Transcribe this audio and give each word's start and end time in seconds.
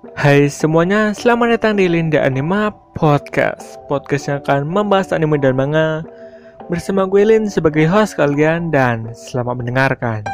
Hai 0.00 0.48
semuanya, 0.48 1.12
selamat 1.12 1.60
datang 1.60 1.76
di 1.76 1.84
Linda 1.84 2.24
Anima 2.24 2.72
Podcast. 2.96 3.76
Podcast 3.84 4.32
yang 4.32 4.40
akan 4.40 4.64
membahas 4.64 5.12
anime 5.12 5.36
dan 5.36 5.52
manga. 5.52 6.00
Bersama 6.72 7.04
gue 7.04 7.20
Lin 7.20 7.52
sebagai 7.52 7.84
host 7.84 8.16
kalian 8.16 8.72
dan 8.72 9.12
selamat 9.12 9.60
mendengarkan. 9.60 10.24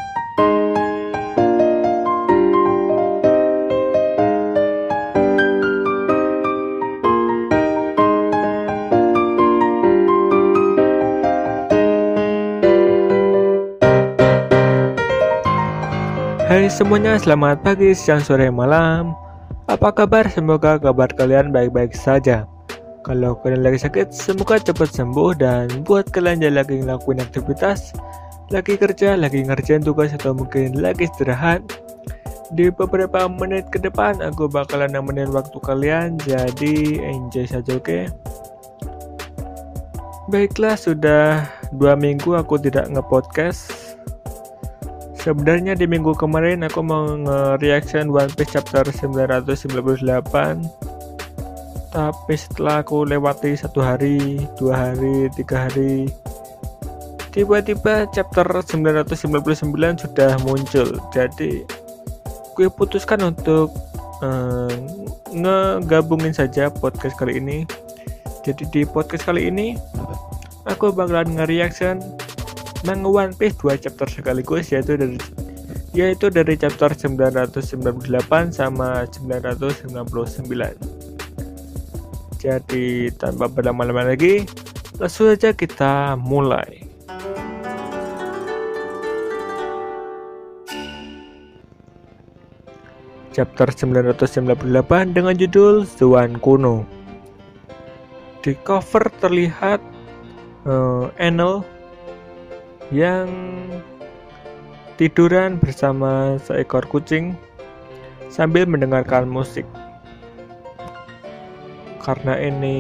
Hai 16.47 16.71
semuanya, 16.71 17.19
selamat 17.19 17.67
pagi, 17.67 17.91
siang, 17.99 18.23
sore, 18.23 18.47
malam 18.55 19.26
Apa 19.67 19.91
kabar? 19.91 20.31
Semoga 20.31 20.79
kabar 20.79 21.11
kalian 21.11 21.51
baik-baik 21.51 21.91
saja 21.91 22.47
Kalau 23.03 23.35
kalian 23.43 23.67
lagi 23.67 23.83
sakit, 23.83 24.15
semoga 24.15 24.63
cepat 24.63 24.95
sembuh 24.95 25.35
Dan 25.35 25.83
buat 25.83 26.07
kalian 26.15 26.39
yang 26.39 26.55
lagi 26.55 26.79
ngelakuin 26.79 27.19
aktivitas 27.19 27.91
Lagi 28.55 28.79
kerja, 28.79 29.19
lagi 29.19 29.43
ngerjain 29.43 29.83
tugas, 29.83 30.15
atau 30.15 30.39
mungkin 30.39 30.79
lagi 30.79 31.11
istirahat 31.11 31.67
Di 32.55 32.71
beberapa 32.71 33.27
menit 33.27 33.67
ke 33.75 33.83
depan, 33.83 34.23
aku 34.23 34.47
bakalan 34.47 34.95
nemenin 34.95 35.35
waktu 35.35 35.59
kalian 35.59 36.15
Jadi 36.23 37.03
enjoy 37.03 37.51
saja, 37.51 37.75
oke? 37.75 37.83
Okay? 37.83 38.05
Baiklah, 40.31 40.79
sudah 40.79 41.43
dua 41.75 41.99
minggu 41.99 42.39
aku 42.39 42.55
tidak 42.63 42.87
nge-podcast 42.91 43.86
Sebenarnya 45.27 45.75
di 45.75 45.91
minggu 45.91 46.15
kemarin 46.15 46.63
aku 46.63 46.87
mau 46.87 47.03
nge-reaction 47.03 48.15
One 48.15 48.31
Piece 48.39 48.55
chapter 48.55 48.87
998 48.87 50.07
Tapi 51.91 52.35
setelah 52.39 52.87
aku 52.87 53.03
lewati 53.03 53.59
satu 53.59 53.83
hari, 53.83 54.39
dua 54.55 54.87
hari, 54.95 55.27
tiga 55.35 55.67
hari 55.67 56.07
Tiba-tiba 57.35 58.07
chapter 58.15 58.47
999 58.47 60.07
sudah 60.07 60.39
muncul. 60.47 60.95
Jadi 61.11 61.67
gue 62.55 62.69
putuskan 62.71 63.27
untuk 63.27 63.75
uh, 64.23 64.71
ngegabungin 65.35 66.39
saja 66.39 66.71
podcast 66.71 67.19
kali 67.19 67.43
ini. 67.43 67.67
Jadi 68.47 68.63
di 68.71 68.87
podcast 68.87 69.27
kali 69.27 69.51
ini 69.51 69.75
Aku 70.71 70.95
bakalan 70.95 71.35
nge-reaction 71.35 71.99
manga 72.87 73.11
One 73.11 73.35
Piece 73.35 73.59
dua 73.59 73.75
chapter 73.75 74.07
sekaligus 74.07 74.71
yaitu 74.71 74.95
dari 74.95 75.19
yaitu 75.91 76.31
dari 76.31 76.55
chapter 76.55 76.93
998 76.95 78.53
sama 78.53 79.09
999. 79.11 79.97
Jadi 82.37 83.11
tanpa 83.17 83.49
berlama-lama 83.49 84.13
lagi, 84.13 84.45
langsung 85.01 85.33
saja 85.33 85.57
kita 85.57 86.15
mulai. 86.21 86.85
Chapter 93.33 93.69
998 93.73 95.17
dengan 95.17 95.35
judul 95.37 95.89
Zuan 95.89 96.37
Kuno. 96.41 96.85
Di 98.45 98.53
cover 98.63 99.09
terlihat 99.21 99.81
uh, 100.69 101.09
Enel 101.17 101.65
yang 102.95 103.29
tiduran 104.97 105.59
bersama 105.61 106.41
seekor 106.41 106.87
kucing 106.89 107.37
sambil 108.31 108.65
mendengarkan 108.65 109.29
musik. 109.29 109.67
Karena 112.01 112.39
ini 112.39 112.79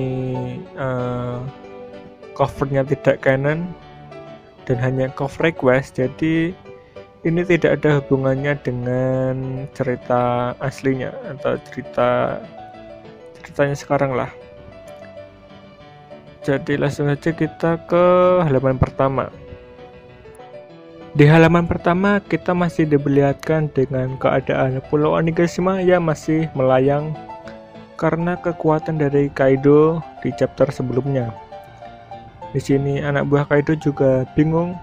uh, 0.78 1.42
covernya 2.38 2.86
tidak 2.86 3.26
canon 3.26 3.66
dan 4.66 4.78
hanya 4.78 5.10
cover 5.14 5.50
request, 5.50 5.98
jadi 5.98 6.54
ini 7.26 7.42
tidak 7.42 7.82
ada 7.82 7.98
hubungannya 7.98 8.54
dengan 8.62 9.66
cerita 9.74 10.54
aslinya 10.62 11.10
atau 11.34 11.58
cerita 11.66 12.38
ceritanya 13.42 13.74
sekarang 13.74 14.14
lah. 14.14 14.30
Jadi 16.46 16.78
langsung 16.78 17.10
saja 17.10 17.34
kita 17.34 17.82
ke 17.90 18.04
halaman 18.46 18.78
pertama. 18.78 19.26
Di 21.16 21.24
halaman 21.24 21.64
pertama, 21.64 22.20
kita 22.20 22.52
masih 22.52 22.84
diperlihatkan 22.84 23.72
dengan 23.72 24.20
keadaan 24.20 24.84
Pulau 24.92 25.16
Onigashima 25.16 25.80
yang 25.80 26.04
masih 26.04 26.44
melayang 26.52 27.16
karena 27.96 28.36
kekuatan 28.36 29.00
dari 29.00 29.32
Kaido 29.32 30.04
di 30.20 30.28
chapter 30.36 30.68
sebelumnya. 30.68 31.32
Di 32.52 32.60
sini 32.60 33.00
anak 33.00 33.32
buah 33.32 33.48
Kaido 33.48 33.72
juga 33.80 34.28
bingung 34.36 34.76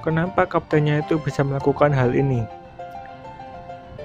kenapa 0.00 0.48
kaptennya 0.48 1.04
itu 1.04 1.20
bisa 1.20 1.44
melakukan 1.44 1.92
hal 1.92 2.16
ini. 2.16 2.48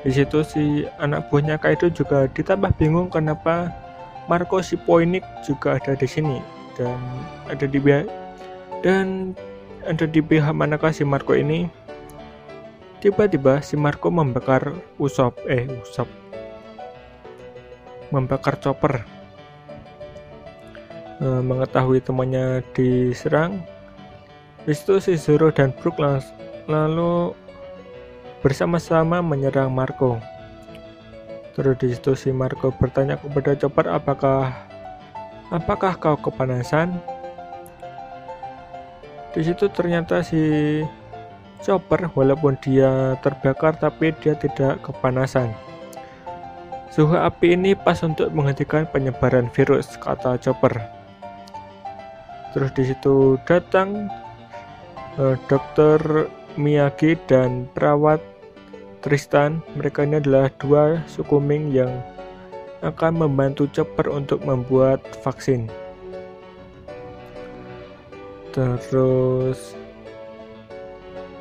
Di 0.04 0.12
situ 0.12 0.44
si 0.44 0.84
anak 1.00 1.32
buahnya 1.32 1.64
Kaido 1.64 1.88
juga 1.88 2.28
ditambah 2.28 2.76
bingung 2.76 3.08
kenapa 3.08 3.72
Marco 4.28 4.60
si 4.60 4.76
Poinik 4.76 5.24
juga 5.48 5.80
ada 5.80 5.96
di 5.96 6.08
sini 6.12 6.44
dan 6.76 7.00
ada 7.48 7.64
di 7.64 7.80
dan 8.84 9.32
ada 9.84 10.06
di 10.08 10.24
pihak 10.24 10.56
manakah 10.56 10.96
si 10.96 11.04
Marco 11.04 11.36
ini? 11.36 11.68
Tiba-tiba 13.04 13.60
si 13.60 13.76
Marco 13.76 14.08
membakar 14.08 14.72
Usop, 14.96 15.36
eh 15.52 15.68
Usop, 15.84 16.08
membakar 18.16 18.56
Chopper. 18.64 19.04
E, 21.20 21.26
mengetahui 21.44 22.00
temannya 22.00 22.64
diserang, 22.72 23.60
itu 24.64 25.04
si 25.04 25.20
Zoro 25.20 25.52
dan 25.52 25.76
Brook 25.76 26.00
lalu 26.72 27.36
bersama-sama 28.40 29.20
menyerang 29.20 29.72
Marco. 29.72 30.20
Terus 31.54 31.76
di 31.78 31.92
situ 31.92 32.16
si 32.16 32.30
Marco 32.32 32.72
bertanya 32.72 33.20
kepada 33.20 33.54
Chopper 33.60 33.92
apakah 33.92 34.56
apakah 35.52 35.94
kau 36.00 36.16
kepanasan? 36.18 37.13
Di 39.34 39.42
situ 39.42 39.66
ternyata 39.74 40.22
si 40.22 40.38
Chopper 41.66 42.14
walaupun 42.14 42.54
dia 42.62 43.18
terbakar 43.26 43.74
tapi 43.82 44.14
dia 44.22 44.38
tidak 44.38 44.86
kepanasan. 44.86 45.50
Suhu 46.94 47.18
api 47.18 47.58
ini 47.58 47.74
pas 47.74 47.98
untuk 48.06 48.30
menghentikan 48.30 48.86
penyebaran 48.86 49.50
virus, 49.50 49.98
kata 49.98 50.38
Chopper. 50.38 50.78
Terus 52.54 52.70
di 52.78 52.94
situ 52.94 53.42
datang 53.50 54.06
uh, 55.18 55.34
dokter 55.50 56.30
Miyagi 56.54 57.18
dan 57.26 57.66
perawat 57.74 58.22
Tristan. 59.02 59.66
Mereka 59.74 60.06
ini 60.06 60.22
adalah 60.22 60.54
dua 60.62 61.02
suku 61.10 61.42
Ming 61.42 61.74
yang 61.74 61.90
akan 62.86 63.26
membantu 63.26 63.66
Chopper 63.74 64.14
untuk 64.14 64.46
membuat 64.46 65.02
vaksin 65.26 65.66
terus 68.54 69.74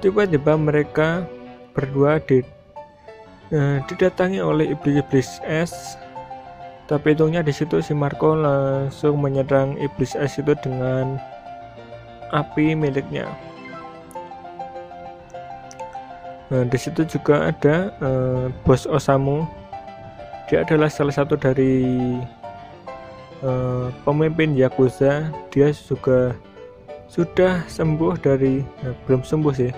tiba-tiba 0.02 0.58
mereka 0.58 1.28
berdua 1.76 2.18
di, 2.24 2.42
uh, 3.54 3.78
didatangi 3.86 4.40
oleh 4.40 4.72
iblis-iblis 4.72 5.38
es. 5.46 5.96
Tapi 6.90 7.14
untungnya 7.14 7.40
di 7.40 7.54
situ 7.54 7.78
si 7.80 7.94
Marco 7.94 8.34
langsung 8.36 9.22
menyerang 9.22 9.78
iblis 9.78 10.18
es 10.18 10.36
itu 10.36 10.52
dengan 10.60 11.16
api 12.34 12.74
miliknya. 12.74 13.30
Nah 16.52 16.68
di 16.68 16.76
situ 16.76 17.06
juga 17.08 17.48
ada 17.48 17.94
uh, 18.04 18.52
bos 18.66 18.84
Osamu. 18.84 19.48
Dia 20.50 20.68
adalah 20.68 20.92
salah 20.92 21.16
satu 21.16 21.38
dari 21.38 21.80
uh, 23.40 23.88
pemimpin 24.04 24.52
Yakuza. 24.52 25.32
Dia 25.48 25.72
juga 25.72 26.36
sudah 27.12 27.68
sembuh 27.68 28.16
dari 28.24 28.64
nah, 28.80 28.96
belum 29.04 29.20
sembuh 29.20 29.52
sih. 29.52 29.68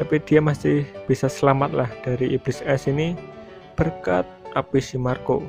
Tapi 0.00 0.16
dia 0.24 0.40
masih 0.40 0.88
bisa 1.04 1.28
selamat 1.28 1.70
lah 1.76 1.90
dari 2.00 2.32
iblis 2.32 2.64
es 2.64 2.88
ini. 2.88 3.12
Berkat 3.76 4.24
api 4.56 4.80
si 4.80 4.96
Marco. 4.96 5.44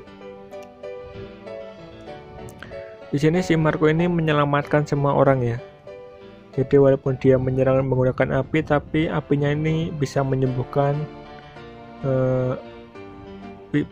Di 3.10 3.18
sini 3.18 3.40
si 3.40 3.56
Marco 3.56 3.88
ini 3.88 4.06
menyelamatkan 4.12 4.84
semua 4.84 5.16
orang 5.16 5.40
ya. 5.42 5.58
Jadi 6.60 6.76
walaupun 6.76 7.16
dia 7.24 7.40
menyerang 7.40 7.88
menggunakan 7.88 8.44
api 8.44 8.60
tapi 8.68 9.08
apinya 9.08 9.48
ini 9.48 9.96
bisa 9.96 10.20
menyembuhkan 10.28 11.08
uh, 12.04 12.60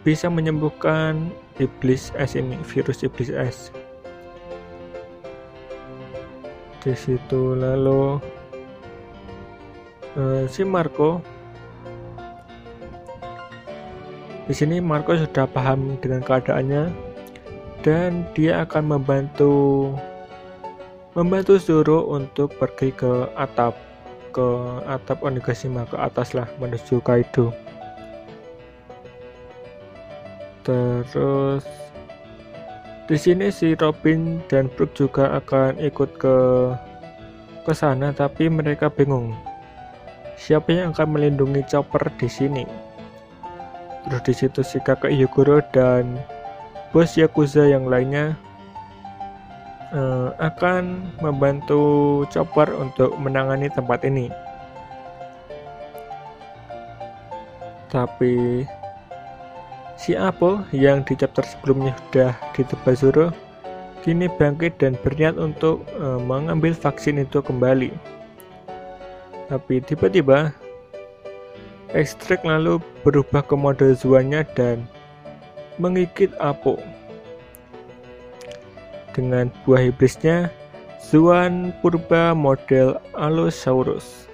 bisa 0.04 0.28
menyembuhkan 0.28 1.32
iblis 1.62 2.10
es 2.18 2.34
ini 2.34 2.58
virus 2.66 3.06
iblis 3.06 3.30
es 3.30 3.70
di 6.88 6.96
situ 6.96 7.52
lalu 7.52 8.16
uh, 10.16 10.48
si 10.48 10.64
Marco 10.64 11.20
Di 14.48 14.56
sini 14.56 14.80
Marco 14.80 15.12
sudah 15.12 15.44
paham 15.44 16.00
dengan 16.00 16.24
keadaannya 16.24 16.88
dan 17.84 18.24
dia 18.32 18.64
akan 18.64 18.96
membantu 18.96 19.92
membantu 21.20 21.60
Zoro 21.60 22.08
untuk 22.08 22.56
pergi 22.56 22.96
ke 22.96 23.28
atap 23.36 23.76
ke 24.32 24.48
atap 24.88 25.20
Onigashima 25.20 25.84
ke 25.92 26.00
atas 26.00 26.32
lah 26.32 26.48
menuju 26.64 27.04
Kaido. 27.04 27.52
Terus 30.64 31.68
di 33.08 33.16
sini 33.16 33.48
si 33.48 33.72
Robin 33.80 34.44
dan 34.52 34.68
Brook 34.76 34.92
juga 34.92 35.40
akan 35.40 35.80
ikut 35.80 36.20
ke 36.20 36.36
ke 37.64 37.72
sana 37.72 38.12
tapi 38.12 38.52
mereka 38.52 38.92
bingung 38.92 39.32
siapa 40.36 40.76
yang 40.76 40.92
akan 40.92 41.16
melindungi 41.16 41.64
Chopper 41.72 42.04
di 42.20 42.28
sini. 42.28 42.64
Terus 44.08 44.22
di 44.24 44.34
situ 44.36 44.60
si 44.64 44.78
kakak 44.84 45.12
Yogoro 45.12 45.60
dan 45.72 46.20
bos 46.92 47.16
Yakuza 47.16 47.68
yang 47.68 47.88
lainnya 47.88 48.36
uh, 49.96 50.36
akan 50.40 51.08
membantu 51.20 52.24
Chopper 52.32 52.72
untuk 52.76 53.16
menangani 53.20 53.68
tempat 53.72 54.04
ini. 54.04 54.28
Tapi 57.88 58.68
si 59.98 60.14
Apo 60.14 60.62
yang 60.70 61.02
di 61.04 61.18
chapter 61.18 61.42
sebelumnya 61.42 61.98
sudah 62.08 62.32
ditebas 62.54 63.02
Zoro 63.02 63.34
kini 64.06 64.30
bangkit 64.30 64.80
dan 64.80 64.96
berniat 65.04 65.36
untuk 65.36 65.84
uh, 66.00 66.22
mengambil 66.22 66.72
vaksin 66.72 67.20
itu 67.20 67.44
kembali. 67.44 67.92
Tapi 69.52 69.84
tiba-tiba 69.84 70.54
Ekstrak 71.96 72.44
lalu 72.44 72.84
berubah 73.08 73.40
ke 73.48 73.56
mode 73.56 73.96
zuannya 73.96 74.44
dan 74.60 74.84
menggigit 75.80 76.36
Apo. 76.36 76.76
Dengan 79.16 79.48
buah 79.64 79.88
iblisnya, 79.88 80.52
Zuan 81.00 81.72
purba 81.80 82.36
model 82.36 83.00
Allosaurus. 83.16 84.27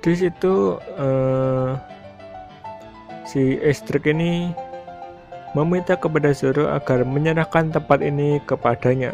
Di 0.00 0.12
situ 0.16 0.80
uh, 0.96 1.76
si 3.28 3.60
Ekstrak 3.60 4.08
ini 4.08 4.48
meminta 5.52 5.92
kepada 5.92 6.32
Zoro 6.32 6.72
agar 6.72 7.04
menyerahkan 7.04 7.68
tempat 7.68 8.00
ini 8.00 8.40
kepadanya. 8.48 9.12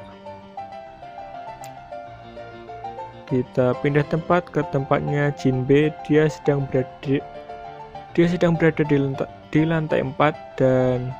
Kita 3.26 3.74
pindah 3.82 4.06
tempat 4.06 4.46
ke 4.54 4.62
tempatnya 4.70 5.34
Jinbe. 5.34 5.90
Dia 6.06 6.30
sedang 6.30 6.62
berada 6.70 7.18
dia 8.16 8.26
sedang 8.32 8.56
berada 8.56 8.80
di 8.86 8.96
lantai, 8.96 9.28
di 9.52 9.60
lantai 9.68 10.00
4 10.00 10.56
dan 10.56 11.12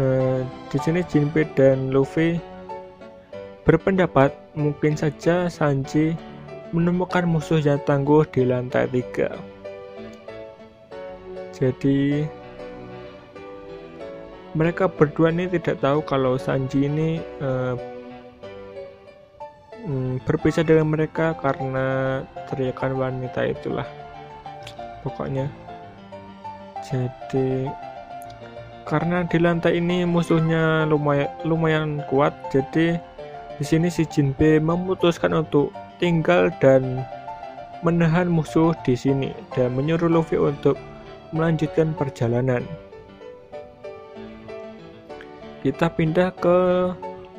uh, 0.00 0.40
di 0.72 0.78
sini 0.80 1.04
Jinbe 1.10 1.44
dan 1.52 1.92
Luffy 1.92 2.40
berpendapat 3.68 4.32
mungkin 4.56 4.96
saja 4.96 5.52
Sanji 5.52 6.16
menemukan 6.74 7.22
musuh 7.22 7.62
yang 7.62 7.78
tangguh 7.86 8.26
di 8.34 8.42
lantai 8.42 8.90
3. 8.90 9.30
Jadi 11.54 12.26
mereka 14.58 14.90
berdua 14.90 15.30
ini 15.30 15.46
tidak 15.46 15.78
tahu 15.78 16.02
kalau 16.02 16.34
Sanji 16.34 16.90
ini 16.90 17.22
uh, 17.38 17.78
berpisah 20.24 20.64
dengan 20.64 20.88
mereka 20.88 21.36
karena 21.36 22.22
teriakan 22.48 22.96
wanita 22.96 23.44
itulah 23.44 23.84
pokoknya 25.04 25.52
jadi 26.88 27.68
karena 28.88 29.28
di 29.28 29.38
lantai 29.40 29.76
ini 29.76 30.08
musuhnya 30.08 30.88
lumayan 30.88 31.28
lumayan 31.44 32.00
kuat 32.08 32.32
jadi 32.48 32.96
di 33.60 33.64
sini 33.64 33.92
si 33.92 34.08
Jinbe 34.08 34.56
memutuskan 34.56 35.36
untuk 35.36 35.68
tinggal 35.98 36.50
dan 36.58 37.04
menahan 37.84 38.26
musuh 38.26 38.72
di 38.82 38.96
sini 38.96 39.30
dan 39.52 39.76
menyuruh 39.76 40.08
Luffy 40.08 40.40
untuk 40.40 40.80
melanjutkan 41.36 41.92
perjalanan. 41.92 42.64
Kita 45.60 45.88
pindah 45.92 46.32
ke 46.36 46.58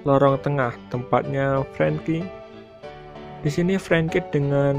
lorong 0.05 0.37
tengah 0.41 0.73
tempatnya 0.89 1.65
Frankie. 1.73 2.25
Di 3.41 3.49
sini 3.49 3.77
Frankie 3.77 4.25
dengan 4.33 4.75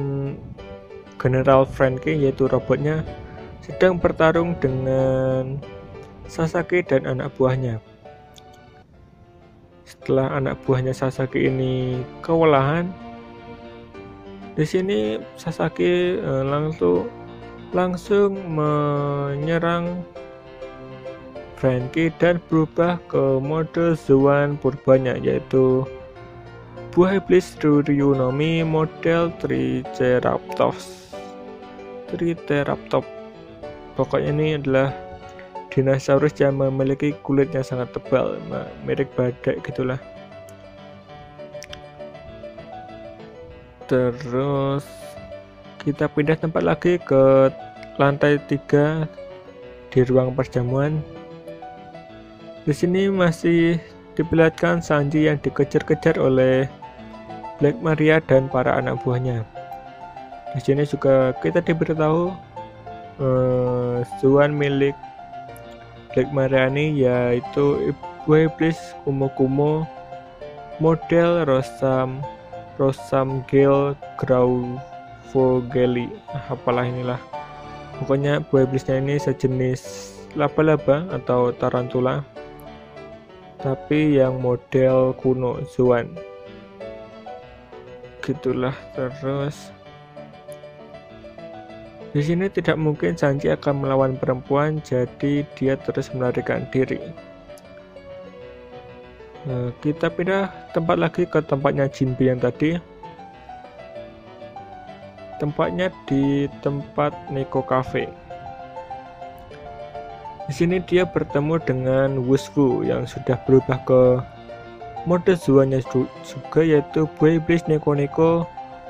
General 1.19 1.67
Frankie 1.67 2.19
yaitu 2.19 2.47
robotnya 2.47 3.03
sedang 3.63 3.99
bertarung 3.99 4.55
dengan 4.63 5.59
Sasaki 6.27 6.83
dan 6.83 7.07
anak 7.07 7.35
buahnya. 7.39 7.79
Setelah 9.87 10.39
anak 10.39 10.59
buahnya 10.67 10.91
Sasaki 10.91 11.47
ini 11.47 12.03
kewalahan, 12.23 12.91
di 14.57 14.65
sini 14.65 15.21
Sasaki 15.37 16.17
eh, 16.17 16.45
langsung 16.49 17.05
langsung 17.77 18.41
menyerang 18.57 20.01
Frankie 21.61 22.13
dan 22.17 22.41
berubah 22.49 22.97
ke 23.09 23.41
mode 23.41 23.97
Zuan 23.97 24.57
purbanya 24.57 25.17
yaitu 25.21 25.85
buah 26.97 27.21
iblis 27.21 27.57
Ryunomi 27.61 28.65
model 28.65 29.29
Triceratops. 29.41 31.13
Triceratops. 32.09 33.13
Pokoknya 33.97 34.33
ini 34.33 34.61
adalah 34.61 34.93
dinosaurus 35.73 36.37
yang 36.41 36.57
memiliki 36.61 37.13
kulit 37.25 37.53
yang 37.53 37.65
sangat 37.65 37.93
tebal 37.93 38.41
mirip 38.89 39.13
badak 39.17 39.61
gitulah 39.61 40.01
terus 43.87 44.87
kita 45.83 46.11
pindah 46.11 46.39
tempat 46.39 46.63
lagi 46.63 46.99
ke 46.99 47.51
lantai 47.99 48.43
3 48.51 49.07
di 49.95 50.01
ruang 50.05 50.35
perjamuan 50.35 51.01
di 52.67 52.75
sini 52.75 53.07
masih 53.07 53.79
diperlihatkan 54.19 54.83
Sanji 54.83 55.31
yang 55.31 55.39
dikejar-kejar 55.39 56.19
oleh 56.19 56.67
Black 57.63 57.79
Maria 57.79 58.19
dan 58.27 58.51
para 58.51 58.75
anak 58.75 58.99
buahnya. 59.07 59.47
Di 60.51 60.59
sini 60.59 60.83
juga 60.83 61.31
kita 61.39 61.63
diberitahu 61.63 62.35
uh, 63.23 64.03
Zuan 64.19 64.51
milik 64.59 64.99
Black 66.11 66.27
Maria 66.35 66.67
ini 66.67 67.07
yaitu 67.07 67.95
Ibu 67.95 68.51
Iblis 68.51 68.83
Kumo 69.07 69.31
Kumo 69.39 69.87
model 70.83 71.47
Rosam 71.47 72.19
Rosam 72.77 73.41
Gel 73.49 73.97
Grauvogeli 74.21 76.09
apalah 76.53 76.85
inilah. 76.85 77.21
Pokoknya 77.97 78.45
buah 78.45 78.69
iblisnya 78.69 79.01
ini 79.01 79.17
sejenis 79.17 80.13
laba-laba 80.37 81.09
atau 81.09 81.53
tarantula. 81.57 82.21
Tapi 83.57 84.21
yang 84.21 84.37
model 84.45 85.17
kuno 85.17 85.65
Zuan. 85.73 86.13
Gitulah 88.21 88.77
terus. 88.93 89.73
Di 92.13 92.21
sini 92.21 92.49
tidak 92.53 92.77
mungkin 92.77 93.17
Sanji 93.17 93.49
akan 93.53 93.85
melawan 93.85 94.17
perempuan 94.17 94.81
jadi 94.85 95.45
dia 95.57 95.77
terus 95.81 96.13
melarikan 96.13 96.65
diri 96.73 97.01
nah, 99.47 99.71
kita 99.81 100.11
pindah 100.11 100.51
tempat 100.75 100.97
lagi 100.99 101.23
ke 101.25 101.39
tempatnya 101.41 101.87
Jinbe 101.89 102.27
yang 102.27 102.43
tadi. 102.43 102.77
Tempatnya 105.41 105.93
di 106.09 106.51
tempat 106.61 107.13
Neko 107.31 107.63
Cafe. 107.65 108.09
Di 110.47 110.53
sini 110.55 110.79
dia 110.83 111.03
bertemu 111.03 111.59
dengan 111.63 112.09
Wusfu 112.23 112.87
yang 112.87 113.03
sudah 113.07 113.35
berubah 113.47 113.83
ke 113.83 114.03
mode 115.07 115.35
zuanya 115.39 115.79
juga 116.27 116.61
yaitu 116.63 117.07
iblis 117.23 117.63
Neko 117.71 117.95
Neko 117.95 118.31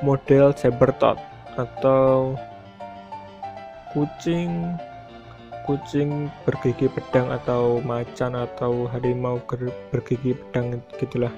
model 0.04 0.52
Sabertot 0.56 1.16
atau 1.56 2.36
kucing 3.96 4.76
kucing 5.66 6.30
bergigi 6.46 6.86
pedang 6.88 7.34
atau 7.34 7.82
macan 7.82 8.38
atau 8.38 8.86
harimau 8.88 9.42
bergigi 9.90 10.32
pedang 10.38 10.78
gitulah 10.96 11.34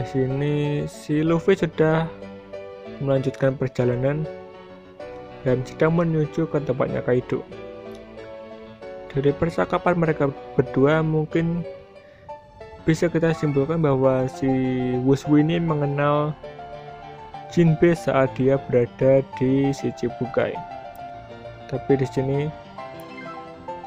di 0.00 0.08
sini 0.08 0.54
si 0.88 1.20
Luffy 1.20 1.52
sudah 1.52 2.08
melanjutkan 3.04 3.52
perjalanan 3.52 4.24
dan 5.44 5.60
sedang 5.68 5.92
menuju 5.92 6.48
ke 6.48 6.56
tempatnya 6.64 7.04
Kaido. 7.04 7.44
Dari 9.12 9.28
percakapan 9.36 10.00
mereka 10.00 10.32
berdua 10.56 11.04
mungkin 11.04 11.60
bisa 12.88 13.12
kita 13.12 13.36
simpulkan 13.36 13.84
bahwa 13.84 14.24
si 14.24 14.48
Wuswu 15.04 15.44
ini 15.44 15.60
mengenal 15.60 16.32
Jinbe 17.52 17.92
saat 17.92 18.32
dia 18.40 18.56
berada 18.56 19.20
di 19.36 19.68
Shichibukai. 19.68 20.56
Tapi 21.70 22.02
di 22.02 22.06
sini 22.10 22.38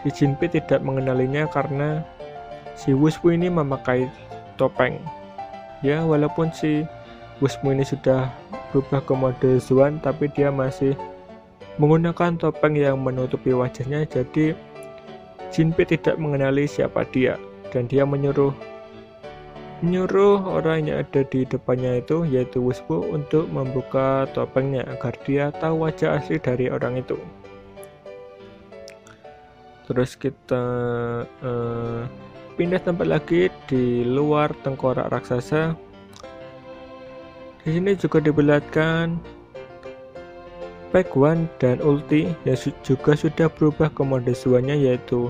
si 0.01 0.09
Jinbe 0.15 0.47
tidak 0.47 0.79
mengenalinya 0.79 1.43
karena 1.51 1.99
si 2.79 2.95
Wuspu 2.95 3.35
ini 3.35 3.51
memakai 3.51 4.07
topeng. 4.55 4.97
Ya, 5.83 5.99
walaupun 6.07 6.55
si 6.55 6.87
Wuspu 7.43 7.75
ini 7.75 7.83
sudah 7.83 8.31
berubah 8.71 9.03
ke 9.03 9.13
mode 9.13 9.51
Zuan, 9.59 9.99
tapi 9.99 10.31
dia 10.31 10.47
masih 10.47 10.95
menggunakan 11.75 12.39
topeng 12.39 12.79
yang 12.79 13.03
menutupi 13.03 13.51
wajahnya, 13.51 14.07
jadi 14.07 14.55
Jinbe 15.51 15.83
tidak 15.85 16.17
mengenali 16.17 16.65
siapa 16.65 17.03
dia, 17.11 17.35
dan 17.69 17.85
dia 17.91 18.07
menyuruh 18.07 18.55
menyuruh 19.83 20.39
orang 20.47 20.87
yang 20.87 21.03
ada 21.03 21.27
di 21.27 21.43
depannya 21.43 21.99
itu 21.99 22.23
yaitu 22.23 22.63
Wuspu 22.63 23.03
untuk 23.11 23.51
membuka 23.51 24.23
topengnya 24.31 24.87
agar 24.87 25.11
dia 25.27 25.51
tahu 25.59 25.83
wajah 25.83 26.23
asli 26.23 26.39
dari 26.39 26.71
orang 26.71 27.03
itu 27.03 27.19
terus 29.93 30.17
kita 30.17 30.65
uh, 31.45 32.01
pindah 32.57 32.81
tempat 32.81 33.05
lagi 33.05 33.53
di 33.69 34.01
luar 34.01 34.49
tengkorak 34.65 35.13
raksasa. 35.13 35.77
Di 37.61 37.77
sini 37.77 37.93
juga 37.95 38.19
diperlihatkan 38.19 39.21
Pack 40.89 41.13
One 41.13 41.45
dan 41.61 41.77
Ulti 41.79 42.33
yang 42.43 42.57
juga 42.81 43.13
sudah 43.13 43.47
berubah 43.53 43.93
ke 43.93 44.01
mode 44.01 44.33
suanya 44.33 44.73
yaitu 44.73 45.29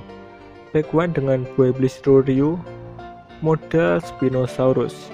Pack 0.72 0.96
One 0.96 1.12
dengan 1.12 1.44
buah 1.54 1.76
iblis 1.76 2.00
Roryu 2.08 2.56
model 3.44 4.00
Spinosaurus 4.00 5.12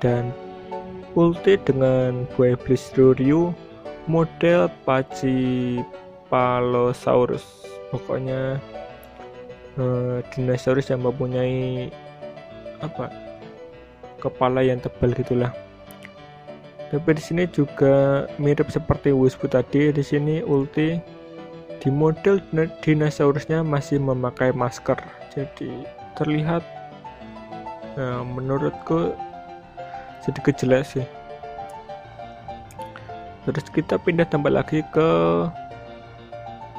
dan 0.00 0.32
Ulti 1.16 1.56
dengan 1.64 2.28
buaya 2.36 2.60
iblis 2.60 2.92
Roryu 2.96 3.52
model 4.08 4.68
Pachypalosaurus. 4.84 7.44
Pokoknya 7.88 8.60
eh, 9.80 10.18
dinosaurus 10.32 10.88
yang 10.92 11.04
mempunyai 11.04 11.88
apa 12.80 13.12
kepala 14.20 14.64
yang 14.64 14.80
tebal 14.80 15.12
gitulah. 15.12 15.52
Tapi 16.86 17.18
di 17.18 17.22
sini 17.22 17.44
juga 17.50 18.26
mirip 18.38 18.70
seperti 18.70 19.10
Wispu 19.10 19.50
tadi. 19.50 19.90
Di 19.90 20.02
sini 20.06 20.38
Ulti 20.40 20.96
di 21.82 21.88
model 21.90 22.38
dinosaurusnya 22.80 23.66
masih 23.66 23.98
memakai 23.98 24.54
masker. 24.54 24.96
Jadi 25.34 25.84
terlihat 26.14 26.62
nah, 27.98 28.22
menurutku 28.22 29.12
sedikit 30.22 30.56
jelek 30.56 30.86
sih. 30.86 31.06
Terus 33.46 33.66
kita 33.70 33.98
pindah 33.98 34.26
tempat 34.26 34.50
lagi 34.50 34.82
ke 34.90 35.08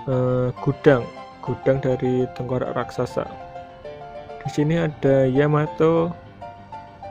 uh, 0.07 0.51
gudang 0.63 1.03
gudang 1.47 1.79
dari 1.79 2.27
tengkorak 2.35 2.75
raksasa. 2.75 3.23
Di 4.43 4.49
sini 4.51 4.75
ada 4.75 5.23
Yamato 5.23 6.11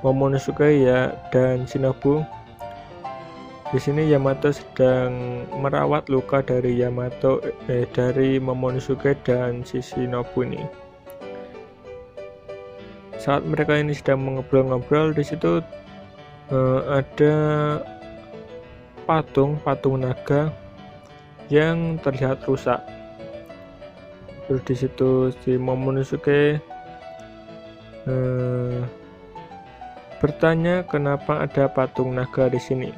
Momonosuke 0.05 0.69
ya 0.85 1.17
dan 1.33 1.65
Shinobu. 1.65 2.21
Di 3.73 3.81
sini 3.83 4.07
Yamato 4.13 4.53
sedang 4.53 5.43
merawat 5.59 6.07
luka 6.13 6.45
dari 6.45 6.79
Yamato 6.79 7.41
eh, 7.67 7.89
dari 7.91 8.37
Momonosuke 8.37 9.17
dan 9.25 9.65
Shinobu 9.65 10.45
ini. 10.45 10.63
Saat 13.17 13.43
mereka 13.43 13.75
ini 13.75 13.97
sedang 13.97 14.23
mengobrol-ngobrol 14.23 15.11
di 15.11 15.27
situ 15.27 15.59
uh, 16.55 16.81
ada 17.03 17.35
patung 19.03 19.59
patung 19.67 20.07
naga 20.07 20.55
yang 21.51 21.99
terlihat 22.03 22.43
rusak 22.47 22.79
terus 24.47 24.63
di 24.63 24.75
situ 24.79 25.35
si 25.43 25.59
Momonosuke 25.59 26.63
uh, 28.07 28.79
bertanya 30.23 30.87
kenapa 30.87 31.45
ada 31.45 31.69
patung 31.69 32.17
naga 32.17 32.49
di 32.49 32.61
sini. 32.63 32.91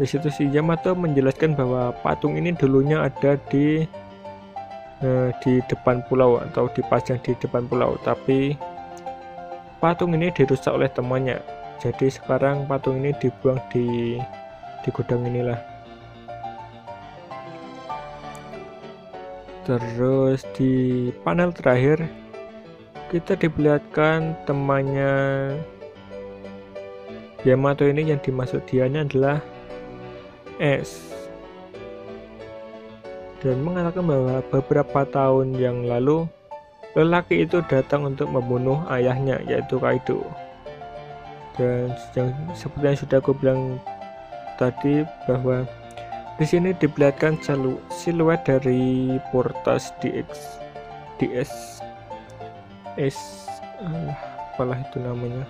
Di 0.00 0.08
situ 0.08 0.32
si 0.32 0.48
Yamato 0.48 0.96
menjelaskan 0.96 1.52
bahwa 1.52 1.92
patung 2.00 2.40
ini 2.40 2.56
dulunya 2.56 3.04
ada 3.04 3.36
di 3.52 3.84
uh, 5.04 5.28
di 5.44 5.60
depan 5.68 6.00
pulau 6.08 6.40
atau 6.40 6.72
dipajang 6.72 7.20
di 7.20 7.36
depan 7.36 7.68
pulau 7.68 8.00
tapi 8.00 8.56
patung 9.78 10.16
ini 10.16 10.32
dirusak 10.32 10.72
oleh 10.72 10.88
temannya. 10.88 11.38
Jadi 11.80 12.12
sekarang 12.12 12.64
patung 12.64 13.00
ini 13.00 13.12
dibuang 13.20 13.60
di 13.68 14.16
di 14.80 14.88
gudang 14.88 15.28
inilah 15.28 15.69
terus 19.70 20.42
di 20.58 20.74
panel 21.22 21.54
terakhir 21.54 22.02
kita 23.14 23.38
diperlihatkan 23.38 24.34
temannya 24.42 25.14
Yamato 27.46 27.86
ini 27.86 28.10
yang 28.10 28.18
dimaksud 28.18 28.66
dianya 28.66 29.06
adalah 29.06 29.38
S 30.58 31.14
dan 33.38 33.62
mengatakan 33.62 34.02
bahwa 34.02 34.42
beberapa 34.50 35.06
tahun 35.06 35.54
yang 35.54 35.86
lalu 35.86 36.26
Lelaki 36.98 37.46
itu 37.46 37.62
datang 37.70 38.02
untuk 38.02 38.26
membunuh 38.26 38.82
ayahnya, 38.90 39.38
yaitu 39.46 39.78
Kaido. 39.78 40.26
Dan 41.54 41.94
yang 42.18 42.34
seperti 42.50 42.82
yang 42.82 42.98
sudah 42.98 43.18
aku 43.22 43.30
bilang 43.38 43.78
tadi 44.58 45.06
bahwa 45.30 45.62
di 46.40 46.46
sini 46.48 46.72
diperlihatkan 46.72 47.36
siluet 47.92 48.40
dari 48.48 49.20
Portas 49.28 49.92
DX 50.00 50.28
DS 51.20 51.84
S 52.96 53.18
uh, 53.84 54.10
apalah 54.56 54.80
itu 54.80 54.96
namanya. 55.04 55.44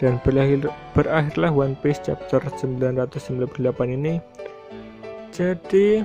Dan 0.00 0.18
berakhir, 0.24 0.72
berakhirlah 0.96 1.52
One 1.52 1.76
Piece 1.78 2.00
chapter 2.02 2.42
998 2.42 3.44
ini. 3.94 4.18
Jadi 5.30 6.02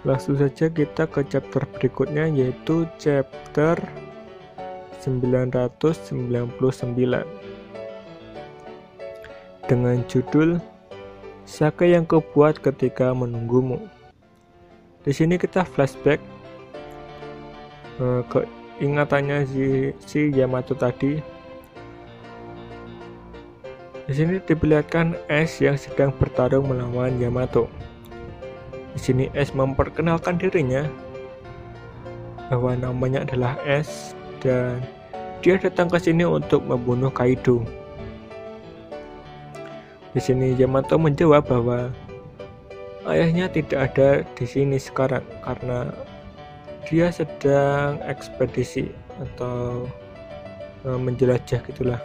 Langsung 0.00 0.40
saja 0.40 0.72
kita 0.72 1.04
ke 1.04 1.20
chapter 1.28 1.60
berikutnya 1.76 2.24
yaitu 2.32 2.88
chapter 2.96 3.76
999 5.04 6.96
dengan 9.68 9.96
judul 10.08 10.56
Sake 11.50 11.90
yang 11.90 12.06
kau 12.06 12.22
buat 12.22 12.62
ketika 12.62 13.10
menunggumu. 13.10 13.90
Di 15.02 15.10
sini 15.10 15.34
kita 15.34 15.66
flashback 15.66 16.22
uh, 17.98 18.22
ke 18.30 18.46
ingatannya 18.78 19.42
si, 19.50 19.90
si 19.98 20.30
Yamato 20.30 20.78
tadi. 20.78 21.18
Di 24.06 24.12
sini 24.14 24.38
diperlihatkan 24.38 25.18
Ash 25.26 25.58
yang 25.58 25.74
sedang 25.74 26.14
bertarung 26.14 26.70
melawan 26.70 27.18
Yamato. 27.18 27.66
Di 28.94 29.00
sini 29.02 29.26
S 29.34 29.50
memperkenalkan 29.50 30.38
dirinya 30.38 30.86
bahwa 32.46 32.78
namanya 32.78 33.26
adalah 33.26 33.58
S 33.66 34.14
dan 34.38 34.86
dia 35.42 35.58
datang 35.58 35.90
ke 35.90 35.98
sini 35.98 36.22
untuk 36.22 36.62
membunuh 36.62 37.10
Kaido. 37.10 37.66
Di 40.10 40.18
sini 40.18 40.58
Yamato 40.58 40.98
menjawab 40.98 41.46
bahwa 41.46 41.94
ayahnya 43.06 43.46
tidak 43.46 43.94
ada 43.94 44.08
di 44.34 44.42
sini 44.42 44.74
sekarang 44.74 45.22
karena 45.46 45.86
dia 46.90 47.14
sedang 47.14 48.02
ekspedisi 48.02 48.90
atau 49.22 49.86
e, 50.82 50.88
menjelajah 50.98 51.62
gitulah. 51.62 52.02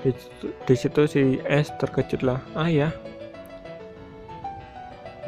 Di, 0.00 0.16
di 0.40 0.74
situ 0.78 1.04
si 1.04 1.22
S 1.44 1.68
terkejutlah, 1.76 2.40
ayah? 2.64 2.94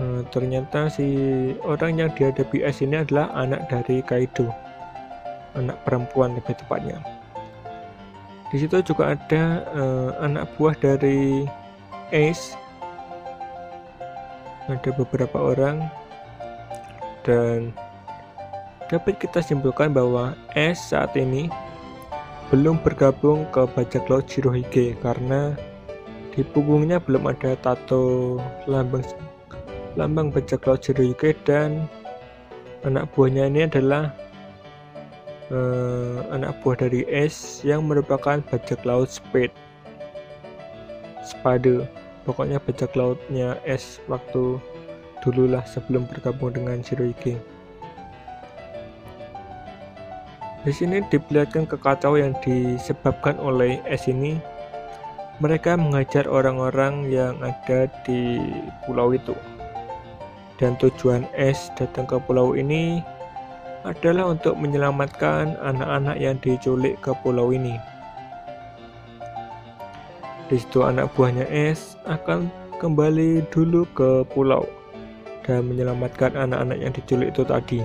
Hmm, 0.01 0.25
ternyata 0.33 0.89
si 0.89 1.05
orang 1.61 2.01
yang 2.01 2.11
dihadapi 2.17 2.65
S 2.65 2.81
ini 2.81 3.05
adalah 3.05 3.29
anak 3.37 3.69
dari 3.69 4.01
Kaido. 4.01 4.49
Anak 5.53 5.85
perempuan 5.85 6.33
lebih 6.33 6.57
tepatnya 6.57 7.20
di 8.51 8.57
situ 8.59 8.83
juga 8.83 9.15
ada 9.15 9.63
uh, 9.71 10.11
anak 10.23 10.51
buah 10.59 10.75
dari 10.79 11.47
Ace. 12.11 12.59
Ada 14.67 14.91
beberapa 14.95 15.39
orang. 15.39 15.87
Dan 17.23 17.71
dapat 18.91 19.23
kita 19.23 19.39
simpulkan 19.39 19.95
bahwa 19.95 20.35
Ace 20.59 20.91
saat 20.91 21.15
ini 21.15 21.47
belum 22.51 22.83
bergabung 22.83 23.47
ke 23.55 23.63
bajak 23.79 24.11
laut 24.11 24.27
Shirohige 24.27 24.99
karena 24.99 25.55
di 26.35 26.43
punggungnya 26.43 26.99
belum 26.99 27.31
ada 27.31 27.55
tato 27.59 28.39
lambang 28.67 29.07
lambang 29.95 30.35
bajak 30.35 30.67
laut 30.67 30.83
Jiroyuke 30.83 31.39
dan 31.47 31.87
anak 32.83 33.07
buahnya 33.15 33.47
ini 33.47 33.71
adalah 33.71 34.11
uh, 35.51 36.27
anak 36.33 36.57
buah 36.63 36.87
dari 36.87 37.05
S 37.11 37.61
yang 37.67 37.87
merupakan 37.87 38.41
bajak 38.41 38.83
laut 38.87 39.11
Spade. 39.11 39.55
Spade. 41.27 41.85
Pokoknya 42.25 42.63
bajak 42.63 42.95
lautnya 42.95 43.59
S 43.67 43.99
waktu 44.07 44.63
dululah 45.21 45.63
sebelum 45.69 46.09
bergabung 46.09 46.55
dengan 46.55 46.81
Shirohige 46.81 47.39
di 50.61 50.77
sini 50.77 51.01
diperlihatkan 51.09 51.65
kekacauan 51.65 52.21
yang 52.21 52.35
disebabkan 52.45 53.41
oleh 53.41 53.81
S 53.89 54.13
ini. 54.13 54.37
Mereka 55.41 55.81
mengajar 55.81 56.29
orang-orang 56.29 57.09
yang 57.09 57.41
ada 57.41 57.89
di 58.05 58.37
pulau 58.85 59.17
itu. 59.17 59.33
Dan 60.61 60.77
tujuan 60.77 61.25
S 61.33 61.73
datang 61.81 62.05
ke 62.05 62.21
pulau 62.21 62.53
ini 62.53 63.01
adalah 63.87 64.33
untuk 64.33 64.57
menyelamatkan 64.61 65.57
anak-anak 65.61 66.17
yang 66.21 66.37
diculik 66.41 67.01
ke 67.01 67.13
pulau 67.25 67.53
ini. 67.55 67.77
Di 70.51 70.59
situ 70.59 70.83
anak 70.83 71.15
buahnya 71.15 71.47
S 71.49 71.95
akan 72.05 72.51
kembali 72.83 73.47
dulu 73.55 73.87
ke 73.95 74.27
pulau 74.35 74.67
dan 75.47 75.65
menyelamatkan 75.71 76.35
anak-anak 76.35 76.79
yang 76.81 76.93
diculik 76.93 77.33
itu 77.33 77.43
tadi. 77.47 77.81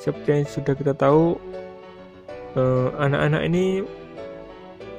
Seperti 0.00 0.28
yang 0.28 0.44
sudah 0.48 0.74
kita 0.76 0.92
tahu, 0.96 1.36
eh, 2.56 2.88
anak-anak 2.98 3.42
ini 3.46 3.84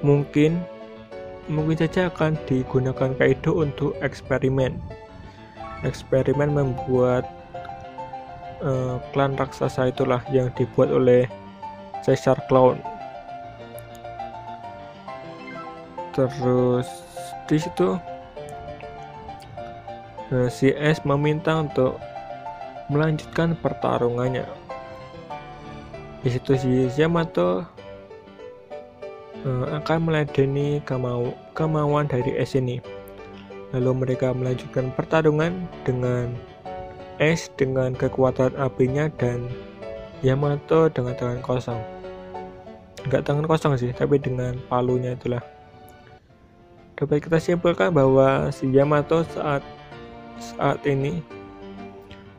mungkin 0.05 0.61
mungkin 1.45 1.77
saja 1.77 2.09
akan 2.09 2.37
digunakan 2.49 3.13
Kaido 3.17 3.61
untuk 3.61 3.93
eksperimen 4.01 4.81
eksperimen 5.85 6.49
membuat 6.57 7.29
uh, 8.65 8.97
klan 9.13 9.37
raksasa 9.37 9.93
itulah 9.93 10.19
yang 10.33 10.49
dibuat 10.57 10.89
oleh 10.89 11.29
Caesar 12.01 12.35
Clown. 12.49 12.81
Terus 16.17 16.89
di 17.45 17.57
situ 17.61 17.95
uh, 20.33 20.49
si 20.49 20.73
S 20.73 21.05
meminta 21.05 21.61
untuk 21.61 22.01
melanjutkan 22.89 23.53
pertarungannya. 23.61 24.49
Di 26.25 26.33
situ 26.33 26.57
si 26.57 26.89
Yamato 26.97 27.61
uh, 29.45 29.65
akan 29.77 30.09
meladeni 30.09 30.81
kemau 30.81 31.37
kemauan 31.53 32.09
dari 32.09 32.33
S 32.41 32.57
ini 32.57 32.81
Lalu 33.75 34.07
mereka 34.07 34.31
melanjutkan 34.31 34.87
pertarungan 34.95 35.67
dengan 35.83 36.31
Es 37.21 37.47
dengan 37.55 37.95
kekuatan 37.95 38.55
apinya 38.59 39.07
dan 39.15 39.47
Yamato 40.19 40.91
dengan 40.91 41.15
tangan 41.15 41.39
kosong. 41.39 41.81
Enggak 43.07 43.23
tangan 43.23 43.45
kosong 43.47 43.73
sih, 43.79 43.91
tapi 43.95 44.19
dengan 44.19 44.57
palunya 44.67 45.15
itulah. 45.15 45.43
Dapat 46.95 47.27
kita 47.27 47.37
simpulkan 47.39 47.91
bahwa 47.91 48.51
si 48.51 48.71
Yamato 48.71 49.23
saat 49.35 49.63
saat 50.39 50.83
ini 50.83 51.23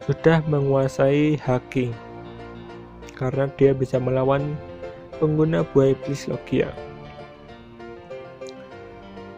sudah 0.05 0.45
menguasai 0.45 1.41
haki 1.41 1.93
karena 3.17 3.49
dia 3.57 3.73
bisa 3.73 3.97
melawan 3.97 4.57
pengguna 5.17 5.65
buah 5.73 5.97
iblis 5.97 6.29
Logia. 6.29 6.69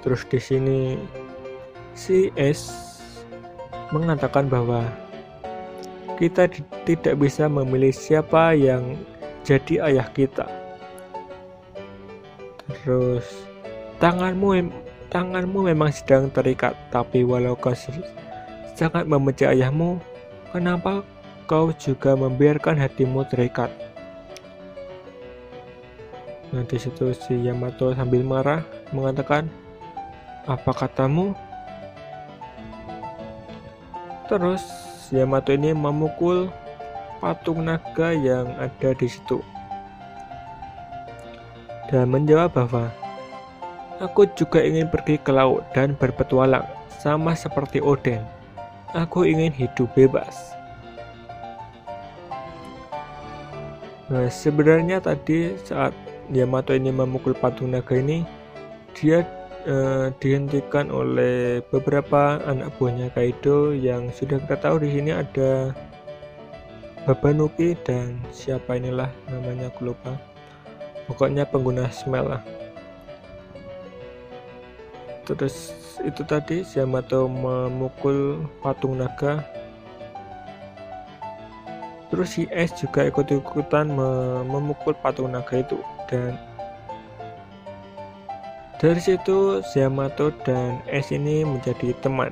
Terus 0.03 0.23
di 0.27 0.39
sini 0.39 0.81
Si 1.99 2.31
S 2.39 2.71
mengatakan 3.91 4.47
bahwa 4.47 4.87
kita 6.19 6.51
tidak 6.83 7.15
bisa 7.15 7.47
memilih 7.47 7.95
siapa 7.95 8.51
yang 8.59 8.99
jadi 9.47 9.87
ayah 9.87 10.11
kita. 10.11 10.51
Terus 12.67 13.25
tanganmu 14.03 14.67
tanganmu 15.15 15.71
memang 15.71 15.95
sedang 15.95 16.27
terikat, 16.29 16.75
tapi 16.91 17.23
walau 17.23 17.55
kau 17.55 17.73
sangat 18.75 19.07
membenci 19.07 19.47
ayahmu, 19.47 20.03
kenapa 20.51 21.07
kau 21.47 21.71
juga 21.79 22.19
membiarkan 22.19 22.77
hatimu 22.77 23.25
terikat? 23.31 23.71
Nah, 26.51 26.65
di 26.65 26.77
situ 26.81 27.13
si 27.13 27.45
Yamato 27.45 27.93
sambil 27.93 28.25
marah 28.25 28.65
mengatakan, 28.91 29.47
"Apa 30.49 30.73
katamu? 30.73 31.37
Terus 34.29 34.88
Yamato 35.11 35.55
ini 35.55 35.73
memukul 35.73 36.53
patung 37.23 37.65
naga 37.65 38.13
yang 38.13 38.53
ada 38.61 38.95
di 38.95 39.09
situ. 39.09 39.41
Dan 41.89 42.13
menjawab 42.13 42.53
bahwa 42.53 42.93
Aku 43.99 44.31
juga 44.39 44.63
ingin 44.63 44.87
pergi 44.87 45.19
ke 45.19 45.35
laut 45.35 45.67
dan 45.75 45.91
berpetualang, 45.99 46.63
sama 47.03 47.35
seperti 47.35 47.83
Oden. 47.83 48.23
Aku 48.95 49.27
ingin 49.27 49.51
hidup 49.51 49.91
bebas. 49.99 50.55
Nah, 54.07 54.31
sebenarnya 54.31 55.03
tadi 55.03 55.59
saat 55.67 55.91
Yamato 56.31 56.79
ini 56.79 56.95
memukul 56.95 57.35
patung 57.35 57.75
naga 57.75 57.99
ini, 57.99 58.23
dia 58.95 59.27
uh, 59.69 60.11
dihentikan 60.19 60.89
oleh 60.89 61.61
beberapa 61.69 62.41
anak 62.49 62.73
buahnya 62.81 63.13
Kaido 63.13 63.77
yang 63.77 64.09
sudah 64.11 64.41
kita 64.43 64.57
tahu 64.59 64.83
di 64.83 64.99
sini 64.99 65.13
ada 65.13 65.77
Babanuki 67.05 67.73
dan 67.89 68.21
siapa 68.33 68.77
inilah 68.77 69.09
namanya 69.33 69.73
aku 69.73 69.93
lupa. 69.93 70.13
Pokoknya 71.09 71.49
pengguna 71.49 71.89
smell 71.89 72.37
lah. 72.37 72.43
Terus 75.25 75.73
itu 76.05 76.21
tadi 76.25 76.65
Yamato 76.77 77.25
memukul 77.25 78.45
patung 78.61 79.01
naga. 79.01 79.41
Terus 82.13 82.29
si 82.37 82.45
S 82.53 82.77
juga 82.77 83.09
ikut-ikutan 83.09 83.89
memukul 84.45 84.93
patung 85.01 85.33
naga 85.33 85.65
itu 85.65 85.81
dan 86.13 86.37
dari 88.79 89.03
situ 89.03 89.59
Yamato 89.75 90.31
dan 90.47 90.79
S 90.87 91.11
ini 91.11 91.43
menjadi 91.43 91.91
teman. 91.99 92.31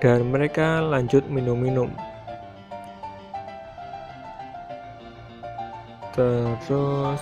Dan 0.00 0.28
mereka 0.28 0.84
lanjut 0.84 1.24
minum-minum. 1.28 1.88
Terus 6.12 7.20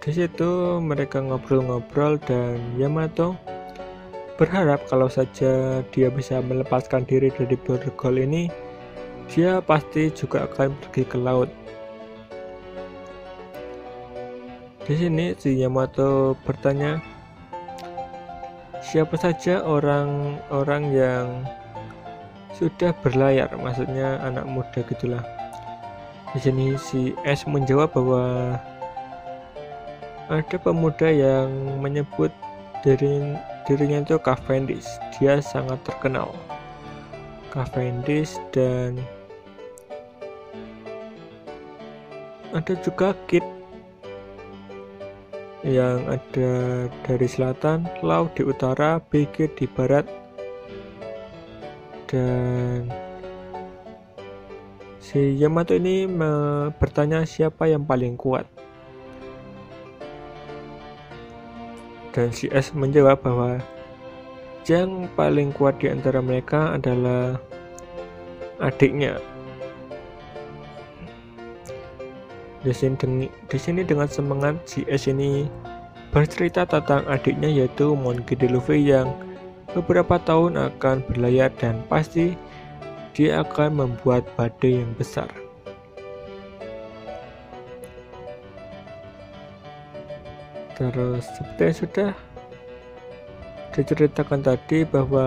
di 0.00 0.10
situ 0.16 0.80
mereka 0.80 1.20
ngobrol-ngobrol 1.20 2.16
dan 2.24 2.56
Yamato 2.80 3.36
berharap 4.40 4.80
kalau 4.88 5.12
saja 5.12 5.84
dia 5.92 6.08
bisa 6.08 6.40
melepaskan 6.40 7.04
diri 7.04 7.28
dari 7.30 7.54
borgol 7.54 8.16
ini, 8.16 8.48
dia 9.28 9.60
pasti 9.60 10.08
juga 10.10 10.48
akan 10.48 10.72
pergi 10.82 11.04
ke 11.06 11.20
laut 11.20 11.52
Di 14.82 14.98
sini 14.98 15.30
si 15.38 15.62
Yamato 15.62 16.34
bertanya, 16.42 16.98
siapa 18.82 19.14
saja 19.14 19.62
orang-orang 19.62 20.82
yang 20.90 21.26
sudah 22.58 22.90
berlayar, 22.98 23.46
maksudnya 23.62 24.18
anak 24.26 24.42
muda 24.42 24.82
gitulah. 24.82 25.22
Di 26.34 26.42
sini 26.42 26.74
si 26.74 27.14
S 27.22 27.46
menjawab 27.46 27.94
bahwa 27.94 28.58
ada 30.26 30.56
pemuda 30.58 31.06
yang 31.14 31.78
menyebut 31.78 32.34
diri, 32.82 33.38
dirinya 33.70 34.02
itu 34.02 34.18
Cavendish. 34.18 34.90
Dia 35.14 35.38
sangat 35.38 35.78
terkenal. 35.86 36.34
Cavendish 37.54 38.34
dan 38.50 38.98
ada 42.50 42.74
juga 42.82 43.14
Kit 43.30 43.61
yang 45.62 46.02
ada 46.10 46.52
dari 47.06 47.26
selatan, 47.30 47.86
laut 48.02 48.34
di 48.34 48.42
utara, 48.42 48.98
BG 48.98 49.54
di 49.54 49.66
barat, 49.70 50.02
dan 52.10 52.90
si 54.98 55.38
Yamato 55.38 55.78
ini 55.78 56.10
bertanya 56.76 57.22
siapa 57.22 57.70
yang 57.70 57.86
paling 57.86 58.18
kuat. 58.18 58.44
Dan 62.12 62.28
si 62.34 62.50
S 62.52 62.76
menjawab 62.76 63.24
bahwa 63.24 63.56
yang 64.68 65.08
paling 65.16 65.50
kuat 65.56 65.80
di 65.80 65.88
antara 65.88 66.20
mereka 66.20 66.76
adalah 66.76 67.40
adiknya 68.60 69.16
Di 72.62 72.70
sini, 72.70 73.26
di 73.26 73.58
sini 73.58 73.82
dengan 73.82 74.06
semangat 74.06 74.54
si 74.70 74.86
S 74.86 75.10
ini 75.10 75.50
bercerita 76.14 76.62
tentang 76.62 77.02
adiknya 77.10 77.50
yaitu 77.50 77.98
Monkey 77.98 78.38
D. 78.38 78.46
Luffy 78.46 78.86
yang 78.86 79.10
beberapa 79.74 80.22
tahun 80.22 80.54
akan 80.54 81.02
berlayar 81.10 81.50
dan 81.58 81.82
pasti 81.90 82.38
dia 83.18 83.42
akan 83.42 83.82
membuat 83.82 84.22
badai 84.38 84.86
yang 84.86 84.94
besar. 84.94 85.26
terus 90.90 91.28
seperti 91.38 91.62
yang 91.62 91.76
sudah 91.78 92.10
diceritakan 93.72 94.40
tadi 94.42 94.84
bahwa 94.84 95.26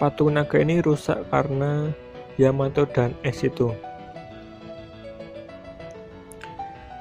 patung 0.00 0.34
naga 0.34 0.58
ini 0.58 0.80
rusak 0.80 1.20
karena 1.28 1.92
Yamato 2.40 2.86
dan 2.88 3.14
Es 3.20 3.42
itu 3.44 3.74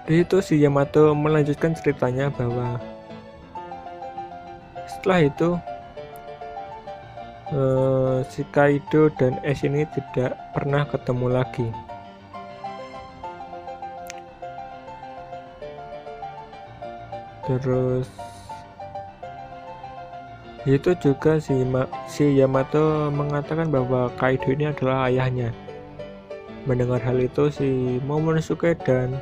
di 0.08 0.24
situ 0.24 0.39
si 0.39 0.56
Yamato 0.63 1.12
melanjutkan 1.12 1.76
ceritanya 1.76 2.32
bahwa 2.32 2.80
setelah 4.88 5.20
itu 5.28 5.50
uh, 7.52 8.24
si 8.32 8.48
Kaido 8.56 9.12
dan 9.20 9.36
Es 9.43 9.67
ini 9.67 9.84
tidak 9.91 10.39
pernah 10.56 10.88
ketemu 10.88 11.28
lagi. 11.28 11.67
Terus 17.43 18.08
itu 20.67 20.91
juga 21.04 21.39
si, 21.39 21.52
Ma, 21.67 21.84
si 22.08 22.32
Yamato 22.36 23.12
mengatakan 23.12 23.67
bahwa 23.67 24.08
Kaido 24.15 24.56
ini 24.56 24.72
adalah 24.72 25.12
ayahnya. 25.12 25.52
Mendengar 26.63 27.04
hal 27.04 27.20
itu 27.20 27.52
si 27.52 28.00
Momonosuke 28.08 28.76
dan 28.84 29.20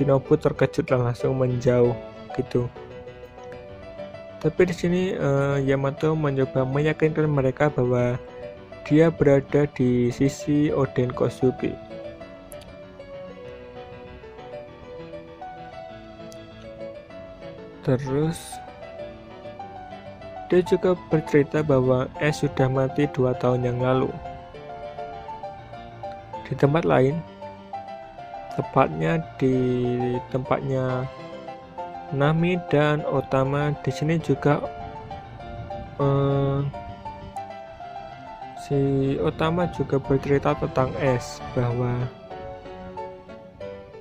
Shinobu 0.00 0.40
terkejut 0.40 0.88
dan 0.88 1.04
langsung 1.04 1.36
menjauh 1.36 1.92
gitu 2.40 2.64
tapi 4.40 4.64
di 4.64 4.72
sini 4.72 5.02
uh, 5.12 5.60
Yamato 5.60 6.16
mencoba 6.16 6.64
meyakinkan 6.64 7.28
mereka 7.28 7.68
bahwa 7.68 8.16
dia 8.88 9.12
berada 9.12 9.68
di 9.76 10.08
sisi 10.08 10.72
Oden 10.72 11.12
Kosuke 11.12 11.76
Terus 17.80 18.60
dia 20.52 20.60
juga 20.66 20.92
bercerita 21.08 21.64
bahwa 21.64 22.10
S 22.20 22.44
sudah 22.44 22.68
mati 22.68 23.08
dua 23.10 23.32
tahun 23.38 23.64
yang 23.64 23.78
lalu. 23.80 24.10
Di 26.44 26.58
tempat 26.58 26.84
lain, 26.84 27.22
tepatnya 28.56 29.22
di 29.36 29.56
tempatnya 30.32 31.06
Nami 32.10 32.58
dan 32.70 33.06
Otama 33.06 33.70
di 33.86 33.90
sini 33.94 34.18
juga 34.18 34.58
eh, 36.02 36.58
si 38.66 38.78
Otama 39.22 39.70
juga 39.70 40.02
bercerita 40.02 40.58
tentang 40.58 40.90
S 40.98 41.38
bahwa 41.54 42.08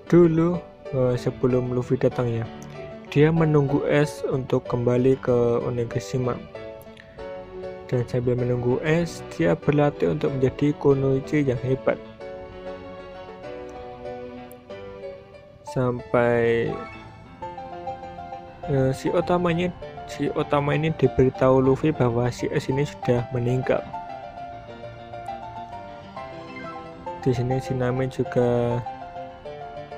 dulu 0.10 0.58
eh, 0.94 1.16
sebelum 1.20 1.74
Luffy 1.74 2.00
datang 2.02 2.30
ya 2.30 2.46
dia 3.10 3.34
menunggu 3.34 3.82
Es 3.90 4.22
untuk 4.30 4.70
kembali 4.70 5.18
ke 5.18 5.34
Onigashima. 5.66 6.38
Dan 7.90 8.06
sambil 8.06 8.38
menunggu 8.38 8.78
Es, 8.86 9.26
dia 9.34 9.58
berlatih 9.58 10.14
untuk 10.14 10.30
menjadi 10.38 10.78
kunoichi 10.78 11.42
yang 11.42 11.58
hebat. 11.66 11.98
Sampai 15.70 16.74
uh, 18.66 18.90
si 18.90 19.14
utamanya 19.14 19.70
si 20.10 20.26
utama 20.34 20.74
ini 20.74 20.90
diberitahu 20.98 21.62
Luffy 21.62 21.94
bahwa 21.94 22.26
si 22.34 22.50
Es 22.50 22.66
ini 22.70 22.82
sudah 22.82 23.30
meninggal. 23.30 23.86
Di 27.22 27.36
sini 27.36 27.62
si 27.62 27.78
Nami 27.78 28.10
juga 28.10 28.82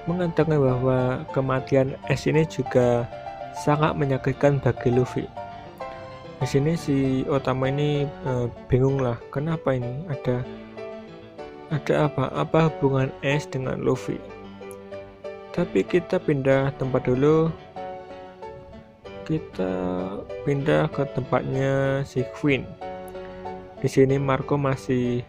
mengatakan 0.09 0.57
bahwa 0.57 1.23
kematian 1.31 1.95
S 2.09 2.27
ini 2.27 2.43
juga 2.49 3.05
sangat 3.55 3.95
menyakitkan 3.95 4.59
bagi 4.59 4.89
Luffy. 4.91 5.25
Di 6.41 6.47
sini 6.49 6.73
si 6.73 7.21
Otama 7.29 7.69
ini 7.69 8.03
e, 8.03 8.31
bingung 8.65 8.97
lah, 8.97 9.13
kenapa 9.29 9.77
ini 9.77 10.09
ada 10.09 10.41
ada 11.69 12.09
apa? 12.09 12.33
Apa 12.33 12.73
hubungan 12.73 13.13
S 13.21 13.45
dengan 13.45 13.77
Luffy? 13.85 14.17
Tapi 15.51 15.83
kita 15.83 16.15
pindah 16.15 16.71
tempat 16.79 17.03
dulu. 17.03 17.51
Kita 19.27 19.73
pindah 20.47 20.87
ke 20.87 21.03
tempatnya 21.11 22.01
si 22.07 22.23
Queen. 22.39 22.63
Di 23.83 23.91
sini 23.91 24.15
Marco 24.15 24.55
masih 24.55 25.27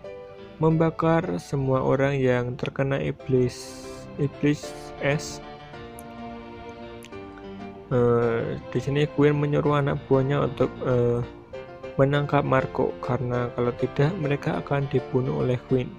membakar 0.62 1.42
semua 1.42 1.82
orang 1.82 2.14
yang 2.14 2.54
terkena 2.54 3.02
iblis 3.02 3.82
iblis 4.22 4.70
es. 5.02 5.42
Uh, 7.90 8.56
di 8.70 8.78
sini 8.78 9.04
Queen 9.18 9.36
menyuruh 9.36 9.82
anak 9.82 10.00
buahnya 10.06 10.48
untuk 10.48 10.70
uh, 10.86 11.20
menangkap 12.00 12.46
Marco 12.46 12.94
karena 13.04 13.50
kalau 13.52 13.74
tidak 13.76 14.14
mereka 14.16 14.62
akan 14.62 14.86
dibunuh 14.88 15.44
oleh 15.44 15.58
Queen. 15.66 15.90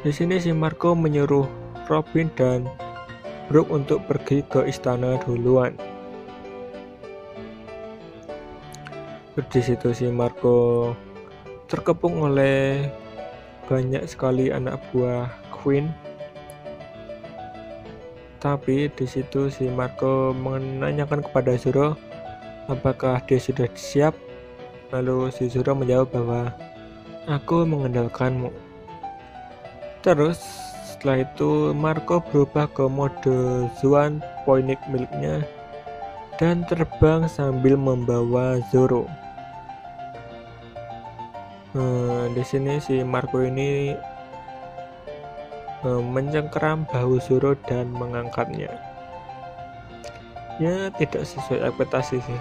Di 0.00 0.12
sini 0.16 0.40
si 0.40 0.48
Marco 0.56 0.96
menyuruh 0.96 1.59
Robin 1.90 2.30
dan 2.38 2.70
Brook 3.50 3.66
untuk 3.74 4.06
pergi 4.06 4.46
ke 4.46 4.62
istana 4.70 5.18
duluan. 5.26 5.74
Di 9.34 9.58
situ 9.58 9.90
si 9.90 10.06
Marco 10.06 10.94
terkepung 11.66 12.30
oleh 12.30 12.86
banyak 13.66 14.06
sekali 14.06 14.54
anak 14.54 14.78
buah 14.94 15.26
Queen. 15.50 15.90
Tapi 18.38 18.86
di 18.94 19.06
situ 19.10 19.50
si 19.50 19.66
Marco 19.66 20.30
menanyakan 20.30 21.26
kepada 21.26 21.58
Zoro 21.58 21.98
apakah 22.70 23.18
dia 23.26 23.42
sudah 23.42 23.66
siap? 23.74 24.14
Lalu 24.94 25.34
si 25.34 25.50
Zoro 25.50 25.74
menjawab 25.74 26.14
bahwa 26.14 26.54
aku 27.26 27.66
mengandalkanmu 27.66 28.70
terus 30.00 30.69
setelah 31.00 31.24
itu 31.24 31.72
Marco 31.72 32.20
berubah 32.20 32.68
ke 32.68 32.84
mode 32.84 33.72
Zuan 33.80 34.20
Poinik 34.44 34.76
miliknya 34.92 35.40
dan 36.36 36.60
terbang 36.68 37.24
sambil 37.24 37.80
membawa 37.80 38.60
Zoro. 38.68 39.08
Hmm, 41.72 42.36
di 42.36 42.44
sini 42.44 42.76
si 42.84 43.00
Marco 43.00 43.40
ini 43.40 43.96
Eh, 45.80 46.02
mencengkeram 46.04 46.84
bahu 46.92 47.16
Zoro 47.24 47.56
dan 47.64 47.88
mengangkatnya. 47.96 48.68
Ya 50.60 50.92
tidak 51.00 51.24
sesuai 51.24 51.72
ekspektasi 51.72 52.20
sih. 52.20 52.40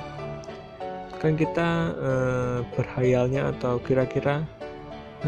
Kan 1.23 1.39
kita 1.39 1.95
eh, 1.95 2.57
berhayalnya 2.75 3.55
atau 3.55 3.79
kira-kira 3.79 4.43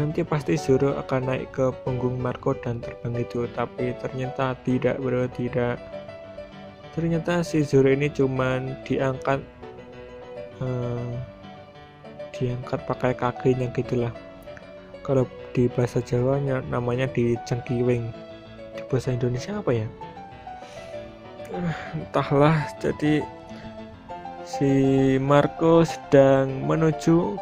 nanti 0.00 0.24
pasti 0.24 0.56
Zoro 0.56 0.96
akan 0.96 1.20
naik 1.28 1.52
ke 1.52 1.68
punggung 1.84 2.16
Marco 2.16 2.56
dan 2.56 2.80
terbang 2.80 3.12
itu, 3.20 3.44
tapi 3.52 3.92
ternyata 4.00 4.56
tidak 4.64 4.96
bro, 4.98 5.28
tidak. 5.32 5.76
Ternyata 6.96 7.44
si 7.44 7.64
Zoro 7.64 7.92
ini 7.92 8.08
cuman 8.08 8.76
diangkat 8.84 9.40
eh, 10.60 11.12
diangkat 12.32 12.80
pakai 12.88 13.12
kakinya 13.12 13.68
gitulah. 13.76 14.12
Kalau 15.04 15.28
di 15.52 15.68
bahasa 15.68 16.00
Jawa 16.00 16.40
namanya 16.68 17.06
di 17.12 17.36
cengkiwing. 17.44 18.08
Di 18.72 18.82
bahasa 18.88 19.12
Indonesia 19.12 19.60
apa 19.60 19.70
ya? 19.72 19.86
Ah, 21.52 21.76
entahlah. 21.92 22.56
Jadi 22.80 23.20
si 24.48 24.72
Marco 25.20 25.84
sedang 25.84 26.64
menuju 26.64 27.36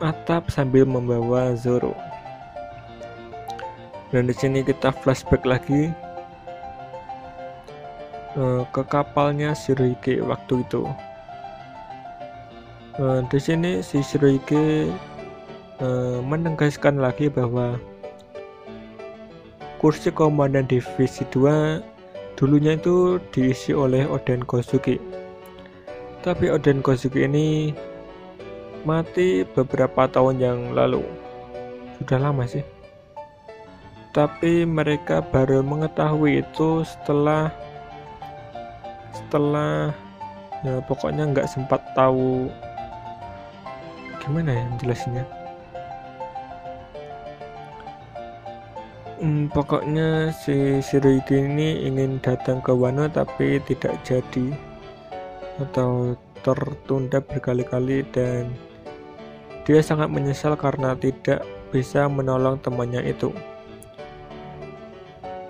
atap 0.00 0.48
sambil 0.52 0.84
membawa 0.84 1.52
Zoro 1.54 1.92
dan 4.14 4.28
di 4.28 4.34
sini 4.36 4.64
kita 4.64 4.90
flashback 4.90 5.42
lagi 5.42 5.92
uh, 8.38 8.62
ke 8.70 8.82
kapalnya 8.86 9.56
Shirohige 9.56 10.20
waktu 10.24 10.62
itu 10.62 10.86
uh, 13.00 13.20
di 13.28 13.38
sini 13.40 13.84
si 13.84 14.04
Shirohige 14.04 14.90
Eh, 15.76 16.18
menegaskan 16.24 16.96
lagi 17.04 17.28
bahwa 17.28 17.76
kursi 19.76 20.08
komandan 20.08 20.64
divisi 20.64 21.20
2 21.28 21.84
dulunya 22.40 22.80
itu 22.80 23.20
diisi 23.28 23.76
oleh 23.76 24.08
Oden 24.08 24.40
Kosugi. 24.48 24.96
Tapi 26.24 26.48
Oden 26.48 26.80
Kosugi 26.80 27.28
ini 27.28 27.76
mati 28.86 29.42
beberapa 29.42 30.06
tahun 30.06 30.38
yang 30.38 30.60
lalu. 30.70 31.02
Sudah 31.98 32.22
lama 32.22 32.46
sih. 32.46 32.62
Tapi 34.14 34.64
mereka 34.64 35.20
baru 35.20 35.60
mengetahui 35.60 36.46
itu 36.46 36.86
setelah 36.86 37.50
setelah 39.12 39.90
ya 40.64 40.80
pokoknya 40.86 41.28
nggak 41.34 41.50
sempat 41.50 41.82
tahu 41.92 42.48
gimana 44.22 44.54
ya 44.54 44.64
jelasinnya 44.80 45.26
Hmm, 49.16 49.48
pokoknya 49.48 50.28
si 50.28 50.84
Shiroyuki 50.84 51.40
ini 51.40 51.88
ingin 51.88 52.20
datang 52.20 52.60
ke 52.60 52.68
Wano 52.68 53.08
tapi 53.08 53.56
tidak 53.64 53.96
jadi 54.04 54.52
atau 55.56 56.12
tertunda 56.44 57.24
berkali-kali 57.24 58.04
dan 58.12 58.52
dia 59.66 59.82
sangat 59.82 60.08
menyesal 60.08 60.54
karena 60.54 60.94
tidak 60.94 61.42
bisa 61.74 62.06
menolong 62.06 62.62
temannya 62.62 63.02
itu 63.02 63.34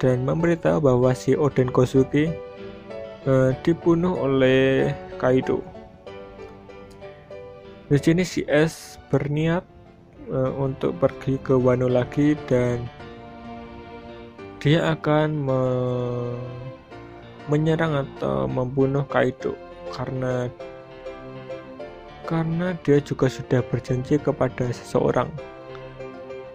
dan 0.01 0.25
memberitahu 0.25 0.81
bahwa 0.81 1.13
si 1.17 1.33
Oden 1.37 1.73
Kosuke 1.73 2.33
uh, 3.25 3.51
dibunuh 3.65 4.17
oleh 4.17 4.93
Kaido. 5.17 5.65
Di 7.87 7.99
sini 8.03 8.27
si 8.27 8.43
S 8.51 8.99
berniat 9.09 9.63
uh, 10.29 10.53
untuk 10.59 10.99
pergi 10.99 11.39
ke 11.41 11.55
Wano 11.55 11.87
lagi 11.87 12.35
dan 12.51 12.85
dia 14.61 14.97
akan 14.97 15.29
me 15.47 15.61
menyerang 17.47 17.95
atau 17.95 18.51
membunuh 18.51 19.07
Kaido 19.07 19.55
karena 19.95 20.51
karena 22.27 22.75
dia 22.83 22.99
juga 22.99 23.31
sudah 23.31 23.63
berjanji 23.63 24.19
kepada 24.19 24.67
seseorang. 24.75 25.31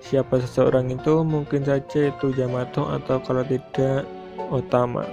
Siapa 0.03 0.43
seseorang 0.43 0.91
itu 0.91 1.23
mungkin 1.23 1.63
saja 1.63 2.11
itu 2.11 2.35
Yamato 2.35 2.91
atau 2.91 3.23
kalau 3.23 3.47
tidak 3.47 4.03
Otama. 4.51 5.07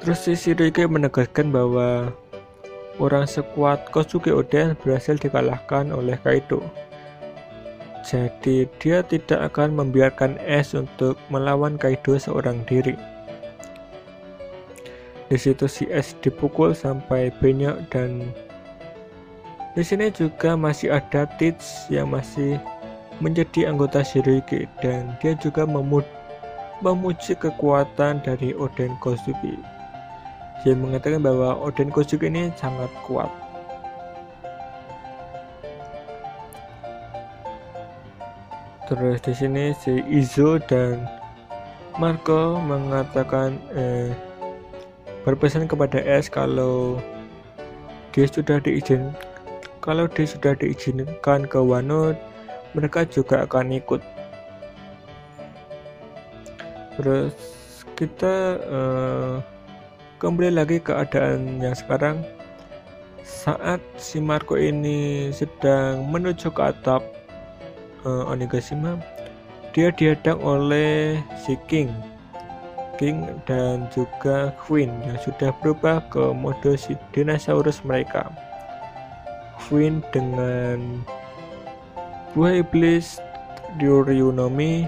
Terus 0.00 0.20
si 0.24 0.32
Shiroike 0.36 0.88
menegaskan 0.88 1.52
bahwa 1.52 2.12
orang 3.00 3.28
sekuat 3.28 3.88
Kosuke 3.92 4.32
Oden 4.32 4.76
berhasil 4.80 5.16
dikalahkan 5.20 5.92
oleh 5.92 6.16
Kaido. 6.20 6.64
Jadi 8.04 8.68
dia 8.80 9.00
tidak 9.00 9.52
akan 9.52 9.80
membiarkan 9.80 10.36
Es 10.44 10.76
untuk 10.76 11.16
melawan 11.32 11.80
Kaido 11.80 12.20
seorang 12.20 12.60
diri. 12.68 13.13
Di 15.34 15.42
situ 15.42 15.66
si 15.66 15.90
Es 15.90 16.14
dipukul 16.22 16.78
sampai 16.78 17.34
banyak 17.42 17.90
dan 17.90 18.22
di 19.74 19.82
sini 19.82 20.06
juga 20.14 20.54
masih 20.54 20.94
ada 20.94 21.26
Teach 21.26 21.90
yang 21.90 22.14
masih 22.14 22.54
menjadi 23.18 23.66
anggota 23.66 24.06
Shiroiki 24.06 24.70
dan 24.78 25.18
dia 25.18 25.34
juga 25.42 25.66
memud 25.66 26.06
memuji 26.86 27.34
kekuatan 27.34 28.22
dari 28.22 28.54
Oden 28.54 28.94
Kosugi. 29.02 29.58
Dia 30.62 30.78
mengatakan 30.78 31.26
bahwa 31.26 31.58
Oden 31.66 31.90
Kosugi 31.90 32.30
ini 32.30 32.54
sangat 32.54 32.94
kuat. 33.02 33.26
Terus 38.86 39.18
di 39.18 39.34
sini 39.34 39.74
si 39.82 39.98
Izo 40.06 40.62
dan 40.62 41.02
Marco 41.98 42.62
mengatakan 42.62 43.58
eh, 43.74 44.14
berpesan 45.24 45.66
kepada 45.66 45.98
S 46.04 46.28
kalau 46.28 47.00
dia 48.12 48.28
sudah 48.28 48.60
diizin 48.60 49.10
kalau 49.84 50.08
dia 50.08 50.24
sudah 50.24 50.56
diizinkan 50.56 51.44
ke 51.44 51.60
Wano 51.60 52.16
mereka 52.72 53.06
juga 53.06 53.46
akan 53.46 53.70
ikut. 53.76 54.02
Terus 56.98 57.34
kita 57.94 58.58
eh, 58.58 59.34
kembali 60.18 60.50
lagi 60.56 60.80
ke 60.80 60.90
keadaan 60.90 61.60
yang 61.60 61.76
sekarang. 61.76 62.24
Saat 63.24 63.80
si 63.96 64.20
Marco 64.20 64.56
ini 64.56 65.32
sedang 65.32 66.08
menuju 66.12 66.52
ke 66.52 66.60
atap 66.60 67.00
uh, 68.04 68.28
Onigashima 68.28 69.00
dia 69.72 69.88
dihadang 69.88 70.36
oleh 70.44 71.16
si 71.40 71.56
King 71.64 71.88
King 72.96 73.42
dan 73.48 73.90
juga 73.90 74.54
Queen 74.64 74.90
yang 75.06 75.18
sudah 75.20 75.50
berubah 75.60 76.02
ke 76.10 76.32
mode 76.32 76.78
dinosaurus 77.12 77.82
mereka. 77.82 78.30
Queen 79.64 80.04
dengan 80.12 81.00
buah 82.36 82.60
iblis 82.60 83.22
Ryunomi 83.80 84.84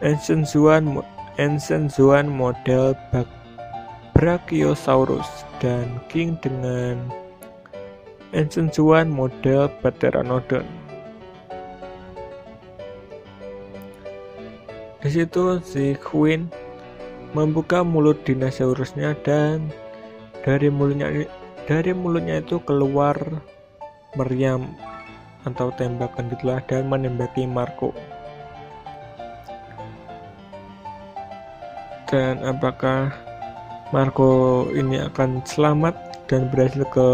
Ancient 0.00 0.46
Zuan 0.46 1.02
Ancient 1.36 1.90
Zuan 1.90 2.30
model 2.30 2.94
Brachiosaurus 4.14 5.26
dan 5.58 5.98
King 6.06 6.38
dengan 6.38 7.02
Ancient 8.30 8.76
Zuan 8.76 9.10
model 9.10 9.66
Pteranodon 9.82 10.66
Di 14.98 15.08
situ 15.14 15.62
si 15.62 15.94
Queen 15.98 16.67
membuka 17.36 17.84
mulut 17.84 18.24
dinosaurusnya 18.24 19.16
dan 19.20 19.68
dari 20.40 20.72
mulutnya 20.72 21.28
dari 21.68 21.92
mulutnya 21.92 22.40
itu 22.40 22.56
keluar 22.64 23.16
meriam 24.16 24.72
atau 25.44 25.68
tembakan 25.76 26.32
gitulah 26.32 26.60
dan 26.64 26.88
menembaki 26.88 27.44
Marco. 27.44 27.92
Dan 32.08 32.40
apakah 32.40 33.12
Marco 33.92 34.64
ini 34.72 34.96
akan 34.96 35.44
selamat 35.44 36.24
dan 36.24 36.48
berhasil 36.48 36.88
ke 36.88 37.08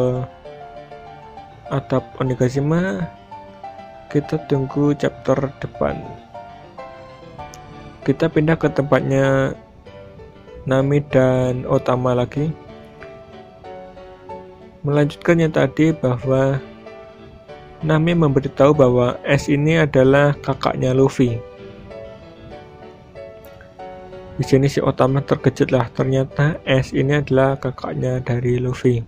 atap 1.74 2.07
Onigashima? 2.22 3.11
Kita 4.07 4.38
tunggu 4.46 4.94
chapter 4.94 5.50
depan 5.59 5.98
kita 8.05 8.29
pindah 8.29 8.61
ke 8.61 8.68
tempatnya 8.68 9.57
Nami 10.64 11.05
dan 11.12 11.68
Otama 11.68 12.16
lagi. 12.16 12.48
Melanjutkannya 14.85 15.53
tadi 15.53 15.92
bahwa 15.92 16.57
Nami 17.85 18.16
memberitahu 18.16 18.72
bahwa 18.72 19.20
S 19.29 19.53
ini 19.53 19.77
adalah 19.77 20.33
kakaknya 20.40 20.96
Luffy. 20.96 21.37
Di 24.40 24.44
sini 24.44 24.66
si 24.72 24.81
Otama 24.81 25.20
terkejut 25.20 25.68
lah 25.68 25.92
ternyata 25.92 26.57
S 26.64 26.96
ini 26.96 27.20
adalah 27.20 27.61
kakaknya 27.61 28.24
dari 28.24 28.57
Luffy. 28.57 29.05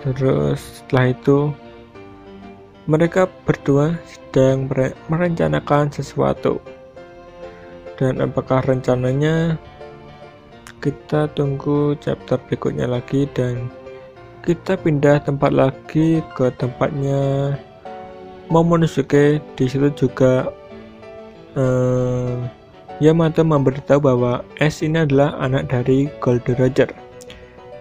Terus 0.00 0.80
setelah 0.80 1.12
itu 1.12 1.52
mereka 2.88 3.28
berdua 3.44 4.00
sedang 4.08 4.64
merencanakan 5.12 5.92
sesuatu. 5.92 6.56
Dan 8.00 8.24
apakah 8.24 8.64
rencananya 8.64 9.60
kita 10.80 11.28
tunggu 11.36 11.92
chapter 12.00 12.40
berikutnya 12.48 12.88
lagi 12.88 13.28
dan 13.36 13.68
kita 14.40 14.80
pindah 14.80 15.20
tempat 15.20 15.52
lagi 15.52 16.24
ke 16.32 16.48
tempatnya 16.56 17.52
Momonosuke 18.48 19.44
di 19.54 19.64
situ 19.68 19.92
juga 19.92 20.48
eh, 21.52 22.34
Yamato 23.04 23.44
memberitahu 23.44 24.00
bahwa 24.00 24.40
S 24.56 24.80
ini 24.80 25.04
adalah 25.04 25.36
anak 25.36 25.68
dari 25.68 26.08
Gold 26.24 26.48
Roger 26.56 26.88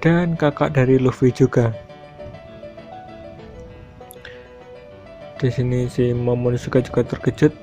dan 0.03 0.35
kakak 0.35 0.75
dari 0.75 0.99
Luffy 0.99 1.31
juga. 1.31 1.71
di 5.39 5.47
sini 5.47 5.87
si 5.87 6.11
Momonosuke 6.11 6.83
juga 6.83 6.99
terkejut 7.07 7.55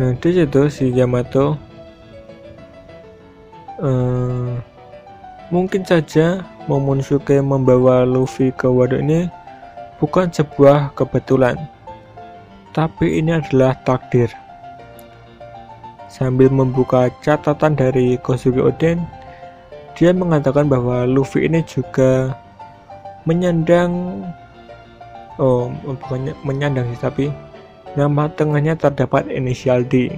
di 0.00 0.30
situ 0.32 0.62
si 0.72 0.88
Yamato. 0.96 1.60
Uh, 3.80 4.56
mungkin 5.52 5.84
saja 5.84 6.40
Momonosuke 6.64 7.36
membawa 7.44 8.08
Luffy 8.08 8.48
ke 8.52 8.64
waduk 8.64 9.04
ini 9.04 9.28
bukan 10.00 10.32
sebuah 10.32 10.96
kebetulan. 10.96 11.60
Tapi 12.72 13.20
ini 13.20 13.36
adalah 13.36 13.76
takdir. 13.84 14.32
Sambil 16.08 16.48
membuka 16.48 17.12
catatan 17.20 17.76
dari 17.76 18.16
Kosuke 18.24 18.60
Oden 18.60 19.04
dia 20.00 20.16
mengatakan 20.16 20.64
bahwa 20.64 21.04
Luffy 21.04 21.44
ini 21.44 21.60
juga 21.68 22.32
menyandang 23.28 24.24
oh 25.36 25.68
bukannya 25.84 26.32
menyandang 26.40 26.88
sih 26.88 27.00
tapi 27.00 27.26
nama 27.98 28.30
tengahnya 28.30 28.78
terdapat 28.78 29.26
inisial 29.26 29.82
D. 29.82 30.14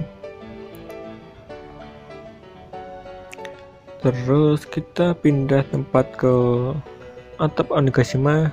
Terus 4.03 4.67
kita 4.67 5.15
pindah 5.15 5.63
tempat 5.71 6.05
ke 6.19 6.35
atap 7.39 7.71
Onigashima. 7.71 8.51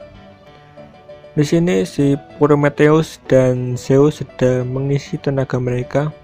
Di 1.34 1.42
sini 1.42 1.82
si 1.82 2.14
Prometheus 2.38 3.18
dan 3.26 3.74
Zeus 3.74 4.22
sedang 4.22 4.70
mengisi 4.70 5.18
tenaga 5.18 5.58
mereka. 5.58 6.14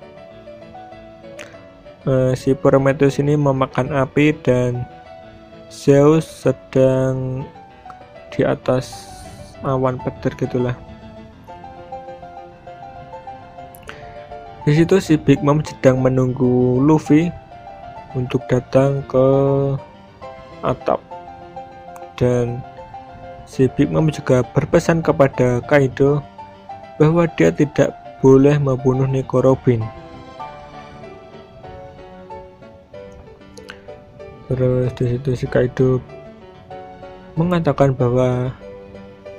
Uh, 2.07 2.39
si 2.39 2.55
Prometheus 2.55 3.19
ini 3.19 3.35
memakan 3.35 3.91
api 3.91 4.31
dan 4.47 4.87
Zeus 5.75 6.23
sedang 6.23 7.43
di 8.31 8.47
atas 8.47 9.11
awan 9.67 9.99
petir 9.99 10.39
gitulah 10.39 10.86
di 14.67 14.75
situ 14.75 14.99
si 14.99 15.15
Big 15.15 15.47
Mom 15.47 15.63
sedang 15.63 16.03
menunggu 16.03 16.83
Luffy 16.83 17.31
untuk 18.19 18.43
datang 18.51 18.99
ke 19.07 19.27
atap. 20.67 20.99
Dan 22.19 22.59
si 23.47 23.71
Big 23.79 23.95
Mom 23.95 24.11
juga 24.11 24.43
berpesan 24.43 25.07
kepada 25.07 25.63
Kaido 25.71 26.19
bahwa 26.99 27.31
dia 27.39 27.55
tidak 27.55 27.95
boleh 28.19 28.59
membunuh 28.59 29.07
Nico 29.07 29.39
Robin. 29.39 29.87
Terus 34.51 34.91
di 34.99 35.05
situ 35.15 35.31
si 35.39 35.47
Kaido 35.47 36.03
mengatakan 37.39 37.95
bahwa 37.95 38.51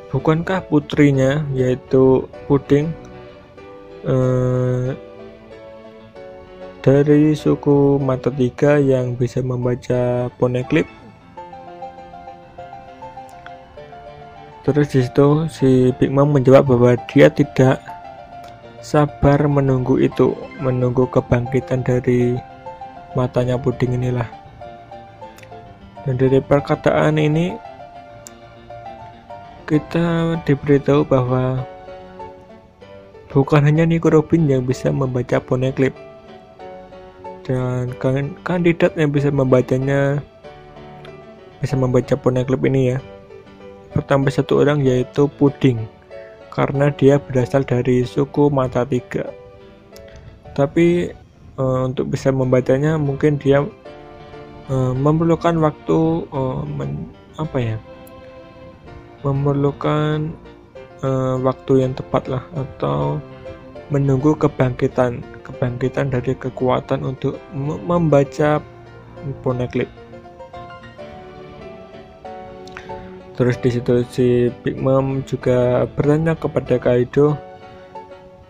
bukankah 0.08 0.64
putrinya 0.72 1.44
yaitu 1.52 2.24
Puding 2.48 2.96
eh, 4.08 4.96
dari 6.82 7.34
suku 7.34 7.98
mata 8.02 8.30
tiga 8.34 8.78
yang 8.78 9.18
bisa 9.18 9.40
membaca 9.40 10.32
poneglyph 10.42 10.90
terus 14.68 14.92
di 14.92 15.08
situ 15.08 15.48
si 15.48 15.96
Big 15.96 16.12
Mom 16.12 16.36
menjawab 16.36 16.68
bahwa 16.68 17.00
dia 17.08 17.32
tidak 17.32 17.80
sabar 18.88 19.44
menunggu 19.52 20.00
itu 20.00 20.32
menunggu 20.64 21.12
kebangkitan 21.12 21.84
dari 21.84 22.40
matanya 23.20 23.60
puding 23.60 24.00
inilah. 24.00 24.32
Dan 26.08 26.16
dari 26.16 26.40
perkataan 26.40 27.20
ini 27.20 27.52
kita 29.68 30.40
diberitahu 30.48 31.04
bahwa 31.04 31.68
bukan 33.28 33.68
hanya 33.68 33.84
Nico 33.84 34.08
Robin 34.08 34.48
yang 34.48 34.64
bisa 34.64 34.88
membaca 34.88 35.44
poneglyph 35.44 36.07
dan 37.48 37.96
kan, 37.96 38.36
kandidat 38.44 38.92
yang 39.00 39.16
bisa 39.16 39.32
membacanya 39.32 40.20
bisa 41.64 41.80
membaca 41.80 42.14
poneglyph 42.20 42.68
ini 42.68 42.94
ya 42.94 42.98
pertama 43.96 44.28
satu 44.28 44.62
orang 44.62 44.84
yaitu 44.84 45.32
Puding. 45.40 45.80
Karena 46.52 46.90
dia 46.90 47.22
berasal 47.22 47.64
dari 47.64 48.02
suku 48.02 48.50
mata 48.50 48.82
tiga. 48.82 49.30
Tapi 50.58 51.14
e, 51.54 51.64
untuk 51.86 52.10
bisa 52.10 52.34
membacanya 52.34 52.98
mungkin 52.98 53.38
dia 53.38 53.62
e, 54.66 54.76
memerlukan 54.98 55.54
waktu 55.62 56.00
e, 56.28 56.42
men, 56.66 57.14
apa 57.38 57.58
ya 57.62 57.78
memerlukan 59.26 60.34
uh, 61.02 61.36
waktu 61.42 61.86
yang 61.86 61.94
tepat 61.98 62.30
lah 62.30 62.44
atau 62.54 63.18
menunggu 63.90 64.36
kebangkitan 64.36 65.24
kebangkitan 65.48 66.12
dari 66.12 66.36
kekuatan 66.36 67.08
untuk 67.08 67.40
membaca 67.56 68.60
poneglyph 69.42 70.08
terus 73.38 73.56
di 73.62 73.70
situ 73.70 74.02
si 74.10 74.50
Big 74.66 74.82
Mom 74.82 75.22
juga 75.24 75.86
bertanya 75.94 76.34
kepada 76.34 76.82
Kaido 76.82 77.38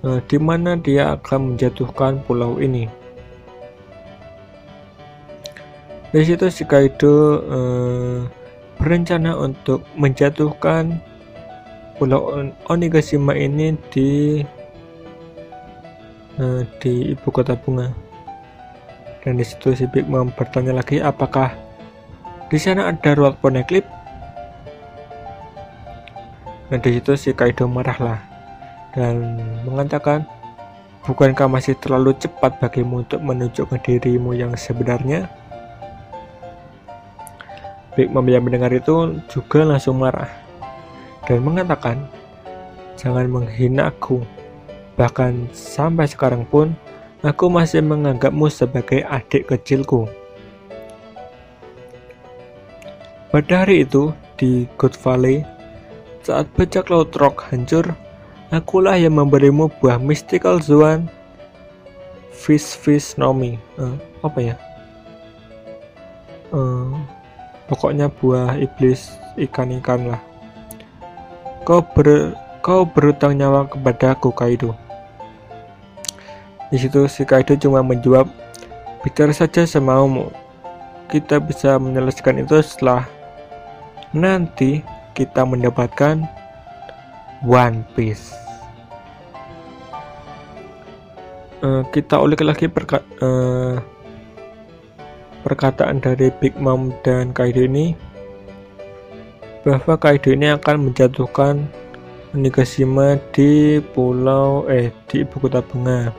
uh, 0.07 0.19
di 0.31 0.39
mana 0.39 0.79
dia 0.79 1.19
akan 1.19 1.53
menjatuhkan 1.53 2.23
pulau 2.23 2.55
ini? 2.63 2.87
Di 6.15 6.23
situ 6.23 6.47
si 6.47 6.63
Kaido 6.63 7.43
uh, 7.43 8.19
berencana 8.79 9.35
untuk 9.35 9.83
menjatuhkan 9.99 11.03
Pulau 11.97 12.29
Onigashima 12.69 13.33
ini 13.33 13.73
di 13.89 14.39
uh, 16.41 16.61
di 16.81 17.13
ibu 17.13 17.27
kota 17.29 17.57
bunga. 17.57 17.91
Dan 19.21 19.37
di 19.37 19.45
situ 19.45 19.75
si 19.75 19.83
Big 19.91 20.07
Mom 20.07 20.31
bertanya 20.31 20.71
lagi 20.71 21.03
apakah 21.03 21.51
di 22.47 22.55
sana 22.55 22.87
ada 22.87 23.11
ruang 23.11 23.35
poneglyph? 23.43 23.89
Dan 26.71 26.79
di 26.79 26.99
situ 26.99 27.15
si 27.19 27.29
Kaido 27.35 27.67
marahlah 27.67 28.19
dan 28.95 29.39
mengatakan 29.67 30.23
bukankah 31.03 31.47
masih 31.47 31.75
terlalu 31.79 32.15
cepat 32.19 32.59
bagimu 32.59 33.03
untuk 33.03 33.19
menunjukkan 33.23 33.79
dirimu 33.83 34.35
yang 34.35 34.55
sebenarnya? 34.55 35.27
Big 37.97 38.13
Mom 38.13 38.29
yang 38.29 38.45
mendengar 38.45 38.69
itu 38.69 39.17
juga 39.25 39.65
langsung 39.65 39.97
marah 39.97 40.29
dan 41.25 41.41
mengatakan, 41.41 42.05
"Jangan 42.93 43.25
menghina 43.25 43.89
aku. 43.89 44.21
Bahkan 44.97 45.53
sampai 45.53 46.09
sekarang 46.09 46.43
pun, 46.49 46.73
aku 47.21 47.47
masih 47.47 47.85
menganggapmu 47.85 48.49
sebagai 48.49 49.05
adik 49.05 49.47
kecilku." 49.53 50.09
Pada 53.29 53.63
hari 53.63 53.85
itu, 53.85 54.11
di 54.41 54.65
Good 54.81 54.97
Valley, 54.99 55.45
saat 56.25 56.49
bajak 56.57 56.89
laut 56.89 57.13
rock 57.15 57.47
hancur, 57.53 57.85
akulah 58.49 58.97
yang 58.97 59.15
memberimu 59.15 59.69
buah 59.77 60.01
mystical 60.01 60.57
Zuan 60.57 61.05
Fish 62.33 62.75
Fish 62.75 63.15
Nomi. 63.19 63.59
Uh, 63.77 63.95
apa 64.25 64.39
ya? 64.41 64.55
Uh, 66.49 66.95
pokoknya 67.67 68.07
buah 68.07 68.55
iblis 68.55 69.11
ikan-ikan 69.35 70.15
lah 70.15 70.21
kau 71.67 71.83
ber 71.83 72.31
kau 72.63 72.87
berutang 72.87 73.35
nyawa 73.35 73.67
kepada 73.67 74.15
aku 74.15 74.31
Kaido 74.31 74.71
di 76.67 76.77
situ 76.79 77.07
si 77.07 77.23
Kaido 77.23 77.55
cuma 77.55 77.79
menjawab 77.79 78.27
bicara 79.03 79.31
saja 79.31 79.63
semaumu. 79.63 80.27
Kita 81.07 81.39
bisa 81.39 81.79
menyelesaikan 81.79 82.43
itu 82.43 82.59
setelah 82.59 83.07
nanti 84.11 84.83
kita 85.15 85.47
mendapatkan 85.47 86.27
One 87.47 87.87
Piece. 87.95 88.35
Uh, 91.63 91.81
kita 91.89 92.21
ulik 92.21 92.43
lagi 92.45 92.69
perka 92.69 93.01
uh, 93.23 93.81
perkataan 95.41 96.03
dari 96.03 96.29
Big 96.37 96.53
Mom 96.59 96.93
dan 97.01 97.33
Kaido 97.33 97.65
ini 97.65 97.97
bahwa 99.65 99.97
Kaido 99.97 100.35
ini 100.35 100.53
akan 100.53 100.91
menjatuhkan 100.91 101.65
Onigashima 102.35 103.15
di 103.31 103.79
pulau 103.95 104.67
eh 104.67 104.91
di 105.07 105.23
ibu 105.23 105.39
kota 105.39 105.63
bunga 105.63 106.11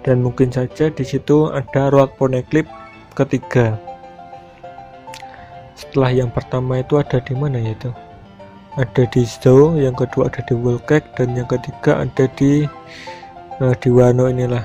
dan 0.00 0.24
mungkin 0.24 0.48
saja 0.48 0.88
di 0.88 1.04
situ 1.04 1.52
ada 1.52 1.92
Road 1.92 2.16
Poneglyph 2.16 2.68
ketiga. 3.12 3.76
Setelah 5.76 6.12
yang 6.12 6.30
pertama 6.32 6.80
itu 6.80 6.96
ada 7.00 7.20
di 7.20 7.32
mana 7.36 7.60
ya 7.60 7.72
itu? 7.72 7.90
Ada 8.78 9.02
di 9.10 9.26
Zou 9.26 9.76
yang 9.76 9.96
kedua 9.96 10.30
ada 10.30 10.40
di 10.46 10.54
Wolkek 10.54 11.02
dan 11.18 11.34
yang 11.34 11.48
ketiga 11.50 12.06
ada 12.06 12.24
di 12.38 12.64
uh, 13.60 13.74
di 13.76 13.88
Wano 13.90 14.30
inilah. 14.30 14.64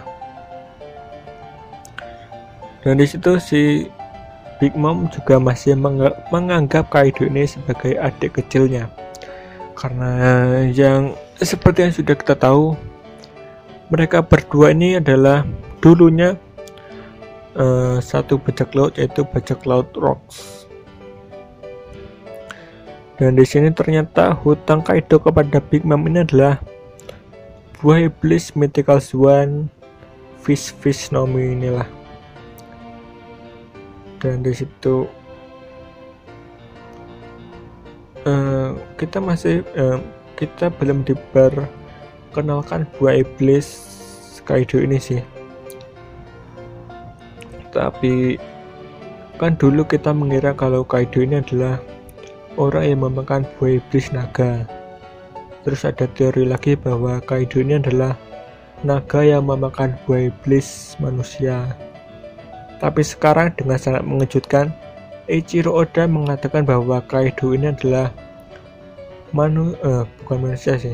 Dan 2.86 3.02
di 3.02 3.06
situ 3.10 3.42
si 3.42 3.90
Big 4.62 4.78
Mom 4.78 5.10
juga 5.12 5.42
masih 5.42 5.76
meng 5.76 6.00
menganggap 6.30 6.88
Kaido 6.94 7.28
ini 7.28 7.44
sebagai 7.50 7.98
adik 7.98 8.40
kecilnya. 8.40 8.88
Karena 9.76 10.12
yang 10.72 11.18
seperti 11.42 11.90
yang 11.90 11.94
sudah 11.98 12.16
kita 12.16 12.38
tahu 12.38 12.78
mereka 13.96 14.20
berdua 14.20 14.76
ini 14.76 15.00
adalah 15.00 15.48
dulunya 15.80 16.36
uh, 17.56 18.04
satu 18.04 18.36
bajak 18.36 18.76
laut 18.76 19.00
yaitu 19.00 19.24
bajak 19.24 19.64
laut 19.64 19.88
Rocks 19.96 20.66
dan 23.16 23.40
di 23.40 23.48
sini 23.48 23.72
ternyata 23.72 24.36
hutang 24.36 24.84
Kaido 24.84 25.24
kepada 25.24 25.64
Big 25.64 25.88
Mom 25.88 26.04
ini 26.04 26.28
adalah 26.28 26.60
buah 27.80 28.12
iblis 28.12 28.52
mythical 28.60 29.00
swan 29.00 29.72
fish 30.44 30.76
fish 30.84 31.16
nomi 31.16 31.56
inilah. 31.56 31.88
Dan 34.20 34.44
di 34.44 34.52
situ 34.52 35.08
uh, 38.28 38.76
kita 39.00 39.24
masih 39.24 39.64
uh, 39.80 40.04
kita 40.36 40.68
belum 40.76 41.08
diperkenalkan 41.08 42.84
buah 43.00 43.24
iblis 43.24 43.95
Kaido 44.46 44.78
ini 44.78 45.02
sih. 45.02 45.22
Tapi 47.74 48.38
kan 49.36 49.58
dulu 49.60 49.84
kita 49.84 50.16
mengira 50.16 50.56
kalau 50.56 50.88
Kaido 50.88 51.20
ini 51.20 51.42
adalah 51.42 51.82
orang 52.56 52.86
yang 52.88 53.02
memakan 53.04 53.44
buah 53.58 53.82
iblis 53.82 54.14
naga. 54.16 54.64
Terus 55.66 55.82
ada 55.84 56.06
teori 56.14 56.46
lagi 56.46 56.78
bahwa 56.78 57.20
Kaido 57.26 57.60
ini 57.60 57.82
adalah 57.82 58.14
naga 58.86 59.26
yang 59.26 59.50
memakan 59.50 59.98
buah 60.06 60.30
iblis 60.30 60.96
manusia. 61.02 61.74
Tapi 62.78 63.02
sekarang 63.02 63.56
dengan 63.58 63.82
sangat 63.82 64.06
mengejutkan, 64.06 64.70
Eiichiro 65.26 65.74
Oda 65.74 66.06
mengatakan 66.06 66.70
bahwa 66.70 67.02
Kaido 67.10 67.58
ini 67.58 67.74
adalah 67.74 68.14
manu 69.34 69.74
eh, 69.82 70.06
bukan 70.22 70.38
manusia 70.38 70.78
sih. 70.78 70.94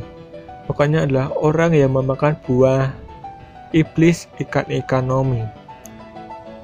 Pokoknya 0.72 1.04
adalah 1.04 1.36
orang 1.36 1.76
yang 1.76 1.92
memakan 1.92 2.40
buah 2.48 2.96
iblis 3.72 4.28
ikan 4.40 4.68
ekonomi. 4.72 5.44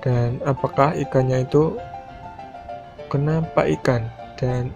Dan 0.04 0.40
apakah 0.48 0.96
ikannya 0.96 1.44
itu 1.44 1.76
kenapa 3.12 3.68
ikan? 3.80 4.08
Dan 4.38 4.72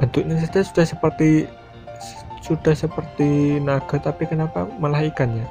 bentuknya 0.00 0.40
saja 0.42 0.66
sudah 0.66 0.86
seperti 0.88 1.46
sudah 2.42 2.74
seperti 2.74 3.62
naga 3.62 4.02
tapi 4.02 4.26
kenapa 4.26 4.66
malah 4.82 5.06
ikannya? 5.06 5.46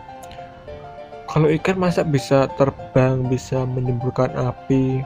Kalau 1.31 1.47
ikan 1.47 1.79
masa 1.79 2.03
bisa 2.03 2.51
terbang 2.59 3.23
bisa 3.31 3.63
menimbulkan 3.63 4.35
api? 4.35 4.99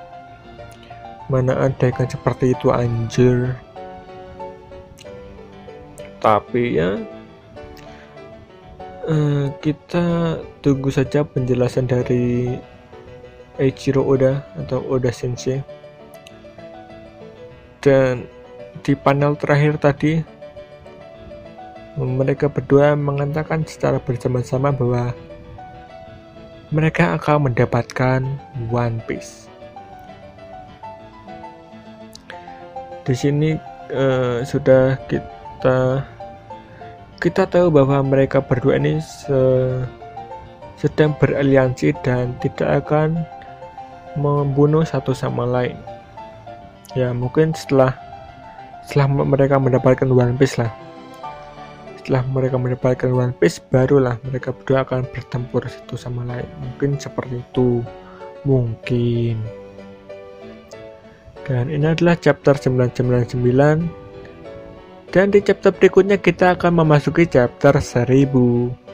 Mana 1.29 1.53
ada 1.69 1.85
ikan 1.93 2.09
seperti 2.09 2.57
itu 2.57 2.73
anjir? 2.73 3.53
Tapi 6.17 6.81
ya 6.81 6.97
uh, 9.09 9.47
kita 9.61 10.37
tunggu 10.59 10.89
saja 10.89 11.21
penjelasan 11.25 11.89
dari 11.89 12.57
Eiichiro 13.61 14.03
Oda 14.03 14.43
atau 14.59 14.83
Oda 14.89 15.13
Sensei. 15.13 15.63
Dan 17.79 18.25
di 18.81 18.97
panel 18.97 19.37
terakhir 19.37 19.77
tadi 19.77 20.19
mereka 21.95 22.51
berdua 22.51 22.97
mengatakan 22.97 23.63
secara 23.63 24.03
bersama-sama 24.03 24.75
bahwa 24.75 25.15
mereka 26.73 27.15
akan 27.15 27.47
mendapatkan 27.47 28.25
One 28.67 28.99
Piece. 29.07 29.47
Di 33.05 33.13
sini 33.13 33.53
uh, 33.93 34.41
sudah 34.43 34.97
kita 35.07 36.03
kita 37.19 37.47
tahu 37.47 37.71
bahwa 37.71 38.03
mereka 38.03 38.43
berdua 38.43 38.77
ini 38.77 38.99
se, 38.99 39.37
sedang 40.79 41.15
beraliansi 41.17 41.95
dan 42.03 42.35
tidak 42.43 42.85
akan 42.85 43.23
membunuh 44.19 44.83
satu 44.83 45.15
sama 45.15 45.47
lain. 45.47 45.75
Ya 46.95 47.11
mungkin 47.11 47.51
setelah 47.51 47.95
setelah 48.87 49.25
mereka 49.27 49.59
mendapatkan 49.59 50.07
One 50.07 50.39
Piece 50.39 50.55
lah. 50.61 50.71
Setelah 51.99 52.21
mereka 52.29 52.55
mendapatkan 52.61 53.09
One 53.11 53.33
Piece, 53.35 53.59
barulah 53.59 54.21
mereka 54.23 54.53
berdua 54.53 54.85
akan 54.85 55.09
bertempur 55.09 55.65
satu 55.65 55.97
sama 55.97 56.23
lain. 56.23 56.47
Mungkin 56.61 57.01
seperti 57.01 57.41
itu. 57.41 57.81
Mungkin. 58.45 59.41
Dan 61.45 61.73
ini 61.73 61.85
adalah 61.89 62.13
chapter 62.17 62.53
999 62.57 64.04
dan 65.13 65.29
di 65.29 65.39
chapter 65.41 65.71
berikutnya 65.75 66.17
kita 66.17 66.57
akan 66.57 66.85
memasuki 66.85 67.29
chapter 67.29 67.77
1000 67.77 68.85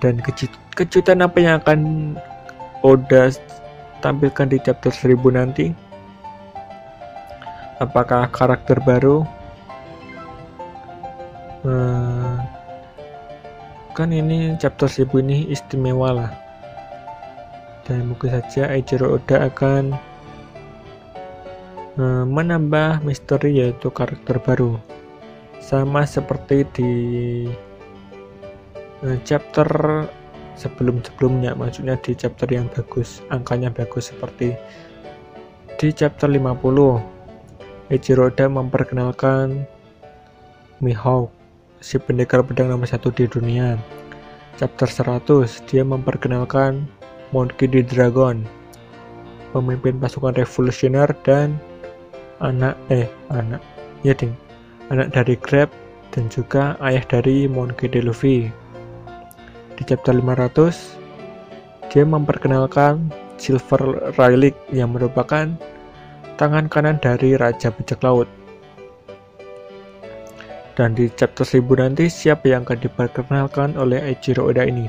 dan 0.00 0.16
kejutan 0.72 1.20
apa 1.20 1.38
yang 1.38 1.60
akan 1.60 1.80
Oda 2.80 3.28
tampilkan 4.00 4.48
di 4.48 4.56
chapter 4.64 4.88
1000 4.88 5.20
nanti? 5.36 5.68
Apakah 7.76 8.32
karakter 8.32 8.80
baru? 8.80 9.24
Hmm, 11.60 12.40
kan 13.92 14.08
ini 14.08 14.56
chapter 14.56 14.88
1000 14.88 15.20
ini 15.20 15.38
istimewa 15.52 16.24
lah. 16.24 16.32
Dan 17.84 18.08
mungkin 18.08 18.40
saja 18.40 18.72
Eiichiro 18.72 19.20
Oda 19.20 19.52
akan 19.52 19.92
Eh, 22.00 22.24
menambah 22.24 23.04
misteri 23.04 23.60
yaitu 23.60 23.92
karakter 23.92 24.40
baru 24.40 24.80
sama 25.60 26.08
seperti 26.08 26.64
di 26.72 26.92
eh, 29.04 29.18
chapter 29.28 29.68
sebelum-sebelumnya 30.56 31.52
maksudnya 31.60 32.00
di 32.00 32.16
chapter 32.16 32.48
yang 32.48 32.72
bagus 32.72 33.20
angkanya 33.28 33.68
bagus 33.68 34.08
seperti 34.08 34.56
di 35.76 35.92
chapter 35.92 36.24
50 36.24 37.92
Eiichiro 37.92 38.32
Oda 38.32 38.48
memperkenalkan 38.48 39.68
Mihawk 40.80 41.28
si 41.84 42.00
pendekar 42.00 42.40
pedang 42.48 42.72
nomor 42.72 42.88
satu 42.88 43.12
di 43.12 43.28
dunia 43.28 43.76
chapter 44.56 44.88
100 44.88 45.68
dia 45.68 45.84
memperkenalkan 45.84 46.80
Monkey 47.36 47.68
D. 47.68 47.84
Dragon 47.84 48.40
pemimpin 49.52 50.00
pasukan 50.00 50.32
revolusioner 50.32 51.12
dan 51.28 51.60
anak 52.40 52.76
eh 52.88 53.08
anak. 53.30 53.60
Ya 54.04 54.16
ding. 54.16 54.34
Anak 54.90 55.14
dari 55.14 55.38
Grab 55.38 55.70
dan 56.10 56.26
juga 56.32 56.74
ayah 56.82 57.04
dari 57.06 57.46
Monkey 57.46 57.86
D. 57.86 58.02
Luffy 58.02 58.50
di 59.80 59.82
chapter 59.88 60.12
500 60.12 61.88
dia 61.88 62.04
memperkenalkan 62.04 63.08
Silver 63.40 64.12
Relic 64.20 64.52
yang 64.68 64.92
merupakan 64.92 65.48
tangan 66.36 66.68
kanan 66.68 67.00
dari 67.00 67.34
Raja 67.40 67.72
Bajak 67.72 68.04
Laut. 68.04 68.28
Dan 70.76 70.92
di 70.92 71.08
chapter 71.16 71.48
1000 71.48 71.64
nanti 71.80 72.12
siapa 72.12 72.46
yang 72.46 72.68
akan 72.68 72.78
diperkenalkan 72.78 73.70
oleh 73.80 74.00
Eiichiro 74.04 74.52
Oda 74.52 74.68
ini? 74.68 74.86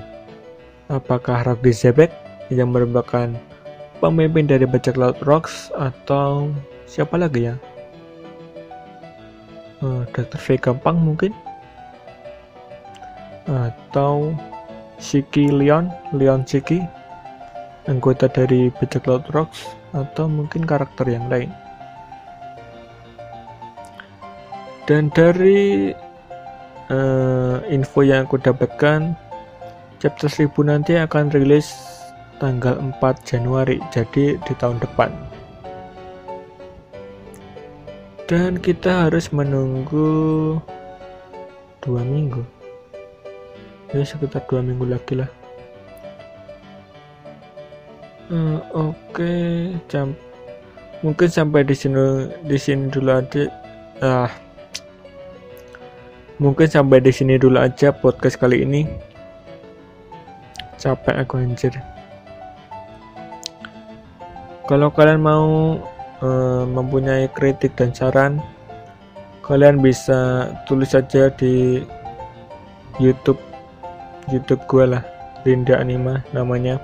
Apakah 0.92 1.48
Rocky 1.48 1.72
Zebek 1.72 2.12
yang 2.52 2.76
merupakan 2.76 3.32
pemimpin 4.04 4.46
dari 4.46 4.68
bajak 4.68 5.00
laut 5.00 5.18
Rocks 5.24 5.72
atau 5.74 6.52
siapa 6.92 7.16
lagi 7.16 7.48
ya? 7.48 7.56
Uh, 9.80 10.04
Dr. 10.12 10.36
V 10.36 10.48
gampang 10.60 11.00
mungkin? 11.00 11.32
Atau 13.48 14.36
Shiki 15.00 15.48
Leon? 15.48 15.88
Leon 16.12 16.44
Shiki 16.44 16.84
anggota 17.88 18.28
dari 18.28 18.68
Bajak 18.76 19.08
Laut 19.08 19.24
Rocks? 19.32 19.72
Atau 19.96 20.28
mungkin 20.28 20.68
karakter 20.68 21.08
yang 21.08 21.32
lain? 21.32 21.48
Dan 24.84 25.08
dari 25.16 25.96
uh, 26.92 27.58
info 27.72 28.04
yang 28.04 28.28
aku 28.28 28.36
dapatkan 28.36 29.16
chapter 30.04 30.28
1000 30.28 30.52
nanti 30.68 31.00
akan 31.00 31.32
rilis 31.32 31.72
tanggal 32.44 32.76
4 32.76 33.00
Januari 33.24 33.80
jadi 33.94 34.36
di 34.36 34.54
tahun 34.60 34.82
depan 34.84 35.31
dan 38.32 38.56
kita 38.64 39.12
harus 39.12 39.28
menunggu 39.36 40.56
dua 41.84 42.00
minggu. 42.00 42.40
Ya 43.92 44.08
sekitar 44.08 44.48
dua 44.48 44.64
minggu 44.64 44.88
lagi 44.88 45.20
lah. 45.20 45.28
Uh, 48.32 48.64
oke 48.72 48.96
okay. 49.12 49.76
jam 49.92 50.16
mungkin 51.04 51.28
sampai 51.28 51.68
di 51.68 51.76
sini 51.76 52.32
di 52.48 52.56
sini 52.56 52.88
dulu 52.88 53.20
aja. 53.20 53.52
Ah 54.00 54.32
mungkin 56.40 56.72
sampai 56.72 57.04
di 57.04 57.12
sini 57.12 57.36
dulu 57.36 57.60
aja 57.60 57.92
podcast 57.92 58.40
kali 58.40 58.64
ini. 58.64 58.88
Capek 60.80 61.20
aku 61.28 61.36
anjir. 61.36 61.76
Kalau 64.72 64.88
kalian 64.88 65.20
mau 65.20 65.76
uh, 66.22 66.64
mempunyai 66.66 67.28
kritik 67.34 67.74
dan 67.76 67.92
saran 67.92 68.40
kalian 69.42 69.82
bisa 69.84 70.48
tulis 70.70 70.94
saja 70.94 71.28
di 71.34 71.84
YouTube 73.02 73.42
YouTube 74.30 74.64
gue 74.70 74.86
lah 74.96 75.04
Linda 75.44 75.82
Anima 75.82 76.22
namanya. 76.32 76.78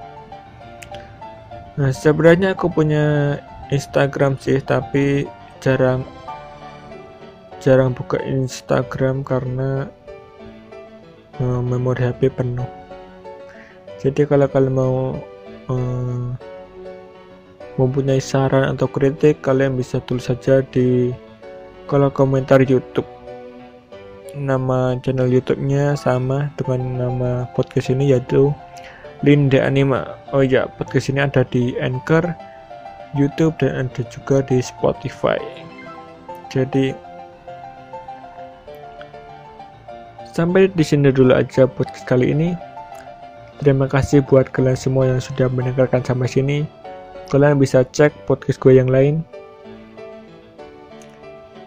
Nah 1.78 1.94
sebenarnya 1.94 2.58
aku 2.58 2.74
punya 2.74 3.38
Instagram 3.70 4.42
sih 4.42 4.58
tapi 4.60 5.30
jarang 5.62 6.02
jarang 7.62 7.94
buka 7.94 8.18
Instagram 8.26 9.22
karena 9.22 9.86
uh, 11.38 11.62
memori 11.62 12.10
HP 12.10 12.34
penuh. 12.34 12.68
Jadi 14.02 14.26
kalau 14.26 14.50
kalian 14.50 14.74
mau 14.74 14.96
uh, 15.70 16.34
mempunyai 17.78 18.18
saran 18.18 18.74
atau 18.74 18.90
kritik 18.90 19.40
kalian 19.46 19.78
bisa 19.78 20.02
tulis 20.04 20.26
saja 20.26 20.66
di 20.74 21.14
kolom 21.86 22.10
komentar 22.12 22.66
YouTube. 22.66 23.06
Nama 24.38 24.98
channel 25.02 25.30
YouTube-nya 25.30 25.98
sama 25.98 26.50
dengan 26.58 26.82
nama 26.98 27.32
podcast 27.54 27.90
ini 27.90 28.14
yaitu 28.14 28.54
Linda 29.26 29.66
Anima. 29.66 30.18
Oh 30.34 30.46
ya 30.46 30.70
podcast 30.78 31.10
ini 31.10 31.26
ada 31.26 31.42
di 31.48 31.74
Anchor 31.82 32.26
YouTube 33.18 33.58
dan 33.62 33.90
ada 33.90 34.02
juga 34.10 34.46
di 34.46 34.62
Spotify. 34.62 35.42
Jadi 36.54 36.94
sampai 40.34 40.70
di 40.70 40.86
sini 40.86 41.10
dulu 41.10 41.34
aja 41.34 41.66
podcast 41.66 42.06
kali 42.06 42.34
ini. 42.34 42.54
Terima 43.58 43.90
kasih 43.90 44.22
buat 44.22 44.54
kalian 44.54 44.78
semua 44.78 45.10
yang 45.10 45.18
sudah 45.18 45.50
mendengarkan 45.50 46.06
sampai 46.06 46.30
sini 46.30 46.62
kalian 47.28 47.60
bisa 47.60 47.84
cek 47.84 48.14
podcast 48.26 48.60
gue 48.64 48.80
yang 48.80 48.88
lain 48.88 49.24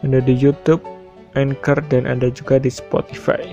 ada 0.00 0.20
di 0.24 0.32
YouTube, 0.32 0.80
Anchor, 1.36 1.84
dan 1.92 2.08
ada 2.08 2.32
juga 2.32 2.56
di 2.56 2.72
Spotify. 2.72 3.52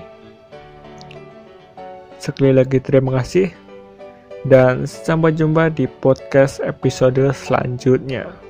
Sekali 2.18 2.56
lagi 2.56 2.80
terima 2.80 3.20
kasih 3.20 3.52
dan 4.48 4.88
sampai 4.88 5.36
jumpa 5.36 5.70
di 5.70 5.86
podcast 5.86 6.58
episode 6.64 7.20
selanjutnya. 7.36 8.47